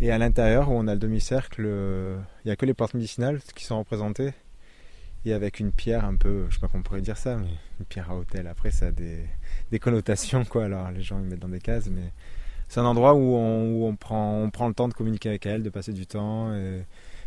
Et 0.00 0.12
à 0.12 0.18
l'intérieur, 0.18 0.70
où 0.70 0.74
on 0.74 0.86
a 0.86 0.92
le 0.92 1.00
demi-cercle, 1.00 1.64
euh, 1.66 2.18
il 2.44 2.48
n'y 2.48 2.52
a 2.52 2.56
que 2.56 2.66
les 2.66 2.74
plantes 2.74 2.94
médicinales 2.94 3.40
qui 3.54 3.64
sont 3.64 3.78
représentées. 3.78 4.34
Et 5.24 5.32
avec 5.32 5.58
une 5.58 5.72
pierre 5.72 6.04
un 6.04 6.14
peu, 6.14 6.46
je 6.48 6.54
sais 6.54 6.60
pas 6.60 6.68
comment 6.68 6.80
on 6.80 6.82
pourrait 6.84 7.00
dire 7.00 7.16
ça, 7.16 7.36
mais 7.36 7.48
une 7.80 7.86
pierre 7.86 8.10
à 8.10 8.16
hôtel. 8.16 8.46
Après, 8.46 8.70
ça 8.70 8.86
a 8.88 8.90
des, 8.92 9.26
des 9.72 9.78
connotations, 9.80 10.44
quoi. 10.44 10.66
Alors 10.66 10.92
les 10.92 11.02
gens 11.02 11.18
ils 11.18 11.24
mettent 11.24 11.40
dans 11.40 11.48
des 11.48 11.60
cases, 11.60 11.88
mais 11.88 12.12
c'est 12.68 12.80
un 12.80 12.84
endroit 12.84 13.14
où, 13.14 13.34
on, 13.34 13.94
prend, 13.96 14.42
on 14.42 14.50
prend 14.50 14.68
le 14.68 14.74
temps 14.74 14.88
de 14.88 14.94
communiquer 14.94 15.28
avec 15.28 15.46
elle, 15.46 15.62
de 15.62 15.70
passer 15.70 15.92
du 15.92 16.06
temps. 16.06 16.54
Et 16.54 16.82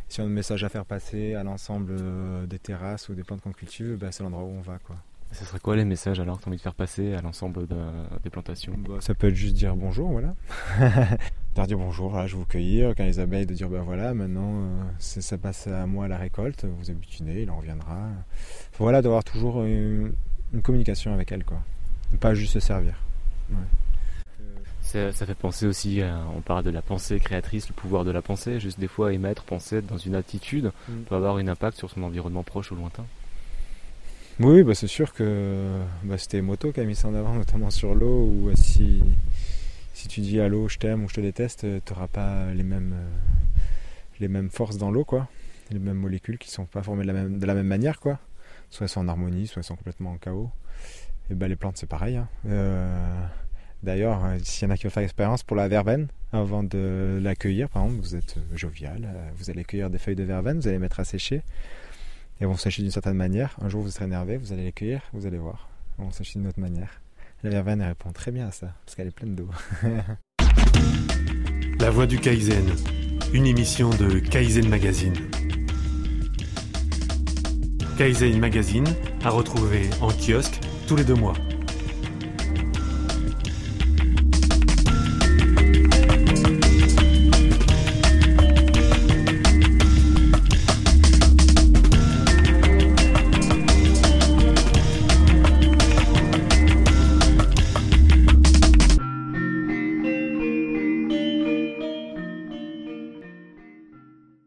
si 0.08 0.22
on 0.22 0.26
a 0.26 0.28
un 0.28 0.30
message 0.30 0.64
à 0.64 0.70
faire 0.70 0.86
passer 0.86 1.36
à 1.36 1.44
l'ensemble 1.44 1.96
euh, 2.00 2.46
des 2.46 2.60
terrasses 2.60 3.10
ou 3.10 3.14
des 3.14 3.24
plantes 3.24 3.42
qu'on 3.42 3.52
cultive, 3.52 3.98
bah, 4.00 4.12
c'est 4.12 4.24
l'endroit 4.24 4.44
où 4.44 4.52
on 4.58 4.62
va. 4.62 4.80
Quoi. 4.80 4.96
Ce 5.32 5.46
serait 5.46 5.60
quoi 5.60 5.76
les 5.76 5.86
messages 5.86 6.20
alors 6.20 6.38
que 6.38 6.44
tu 6.44 6.48
as 6.48 6.50
envie 6.50 6.58
de 6.58 6.62
faire 6.62 6.74
passer 6.74 7.14
à 7.14 7.22
l'ensemble 7.22 7.68
des 8.24 8.30
plantations? 8.30 8.74
Bah, 8.78 8.96
Ça 9.00 9.14
peut 9.14 9.28
être 9.28 9.36
juste 9.36 9.56
dire 9.56 9.76
bonjour, 9.76 10.10
voilà. 10.10 10.36
leur 11.60 11.68
dire 11.68 11.78
bonjour, 11.78 12.16
je 12.26 12.34
vais 12.34 12.40
vous 12.40 12.46
cueillir. 12.46 12.94
Quand 12.96 13.04
les 13.04 13.20
abeilles, 13.20 13.46
de 13.46 13.54
dire 13.54 13.70
ben 13.70 13.82
voilà, 13.82 14.14
maintenant 14.14 14.64
euh, 14.64 14.84
ça 14.98 15.38
passe 15.38 15.68
à 15.68 15.86
moi 15.86 16.08
la 16.08 16.18
récolte, 16.18 16.66
vous 16.66 16.90
habituez, 16.90 17.44
il 17.44 17.52
en 17.52 17.58
reviendra. 17.58 18.08
voilà, 18.78 19.02
d'avoir 19.02 19.24
toujours 19.24 19.64
une, 19.64 20.14
communication 20.64 21.14
avec 21.14 21.32
elle, 21.32 21.44
quoi. 21.44 21.60
Pas 22.20 22.34
juste 22.34 22.54
se 22.54 22.60
servir. 22.60 22.96
Ça, 24.92 25.12
fait 25.12 25.36
penser 25.36 25.68
aussi, 25.68 26.02
on 26.36 26.42
parle 26.42 26.64
de 26.64 26.72
la 26.72 26.82
pensée 26.82 27.20
créatrice, 27.20 27.68
le 27.68 27.74
pouvoir 27.74 28.06
de 28.06 28.12
la 28.12 28.24
pensée. 28.24 28.60
Juste 28.60 28.80
des 28.80 28.88
fois, 28.88 29.14
émettre, 29.14 29.44
penser, 29.44 29.82
dans 29.82 29.98
une 29.98 30.16
attitude, 30.16 30.72
mm. 30.88 31.02
peut 31.04 31.16
avoir 31.16 31.38
un 31.38 31.48
impact 31.48 31.78
sur 31.78 31.92
son 31.92 32.02
environnement 32.02 32.44
proche 32.44 32.72
ou 32.72 32.76
lointain. 32.76 33.06
Oui, 34.40 34.64
bah 34.64 34.74
c'est 34.74 34.88
sûr 34.88 35.14
que 35.14 35.82
bah, 36.04 36.18
c'était 36.18 36.42
Moto 36.42 36.72
qui 36.72 36.80
a 36.80 36.86
mis 36.86 36.96
ça 36.96 37.10
en 37.10 37.14
avant, 37.14 37.34
notamment 37.36 37.70
sur 37.70 37.94
l'eau, 37.94 38.26
où 38.26 38.50
euh, 38.50 38.56
si, 38.56 39.04
si 39.94 40.08
tu 40.08 40.22
dis 40.22 40.40
à 40.40 40.48
l'eau 40.48 40.70
je 40.70 40.78
t'aime 40.78 41.04
ou 41.04 41.10
je 41.10 41.16
te 41.16 41.22
déteste, 41.22 41.66
euh, 41.66 41.80
tu 41.86 41.94
n'auras 41.94 42.08
pas 42.08 42.52
les 42.54 42.64
mêmes, 42.64 42.94
euh, 42.94 43.10
les 44.22 44.30
mêmes 44.30 44.50
forces 44.50 44.78
dans 44.78 44.92
l'eau, 44.92 45.04
quoi. 45.04 45.28
Les 45.72 45.80
mêmes 45.80 45.98
molécules 45.98 46.38
qui 46.38 46.50
sont 46.50 46.66
pas 46.66 46.82
formées 46.82 47.04
de 47.04 47.08
la 47.08 47.14
même, 47.14 47.38
de 47.38 47.46
la 47.46 47.54
même 47.54 47.68
manière, 47.68 48.00
quoi. 48.00 48.18
Soit 48.70 48.86
elles 48.86 48.90
sont 48.90 49.02
en 49.02 49.10
harmonie, 49.10 49.46
soit 49.46 49.60
elles 49.60 49.66
sont 49.66 49.76
complètement 49.76 50.12
en 50.12 50.18
chaos. 50.18 50.50
Et 51.30 51.36
bah, 51.36 51.50
les 51.50 51.58
plantes, 51.58 51.78
c'est 51.78 51.90
pareil. 51.90 52.16
Hein. 52.16 52.30
D'ailleurs, 53.82 54.24
euh, 54.26 54.38
s'il 54.44 54.68
y 54.68 54.72
en 54.72 54.74
a 54.74 54.78
qui 54.78 54.84
veulent 54.84 54.92
faire 54.92 55.02
l'expérience 55.02 55.44
pour 55.44 55.56
la 55.56 55.68
verveine, 55.68 56.08
avant 56.34 56.64
de 56.64 57.20
l'accueillir, 57.22 57.70
par 57.70 57.86
exemple, 57.86 58.02
vous 58.02 58.16
êtes 58.16 58.38
euh, 58.38 58.58
jovial, 58.58 59.06
euh, 59.06 59.30
vous 59.38 59.50
allez 59.50 59.64
cueillir 59.64 59.90
des 59.90 59.98
feuilles 59.98 60.18
de 60.18 60.24
verveine, 60.24 60.60
vous 60.60 60.68
allez 60.68 60.76
les 60.76 60.82
mettre 60.82 61.00
à 61.00 61.06
sécher, 61.06 61.42
et 62.42 62.46
vont 62.46 62.58
sécher 62.58 62.82
d'une 62.82 62.92
certaine 62.92 63.14
manière. 63.14 63.56
Un 63.62 63.70
jour, 63.70 63.82
vous 63.82 63.90
serez 63.90 64.06
énervé, 64.06 64.38
vous 64.38 64.52
allez 64.52 64.66
les 64.66 64.74
cueillir, 64.74 65.02
vous 65.14 65.26
allez 65.26 65.38
voir, 65.38 65.70
elles 65.98 66.06
vont 66.06 66.12
sécher 66.12 66.40
d'une 66.40 66.48
autre 66.50 66.60
manière. 66.60 67.02
La 67.44 67.52
verveine, 67.52 67.82
répond 67.82 68.12
très 68.12 68.32
bien 68.32 68.48
à 68.48 68.52
ça, 68.52 68.74
parce 68.86 68.96
qu'elle 68.96 69.08
est 69.08 69.12
pleine 69.12 69.36
d'eau. 69.36 69.50
La 71.80 71.90
Voix 71.90 72.06
du 72.06 72.20
Kaizen, 72.20 72.66
une 73.34 73.46
émission 73.46 73.92
de 73.92 74.20
Kaizen 74.20 74.68
Magazine. 74.68 75.16
Kaizen 77.98 78.38
Magazine 78.40 78.88
à 79.24 79.30
retrouver 79.30 79.90
en 80.02 80.10
kiosque 80.10 80.60
tous 80.88 80.98
les 80.98 81.06
deux 81.06 81.16
mois. 81.16 81.34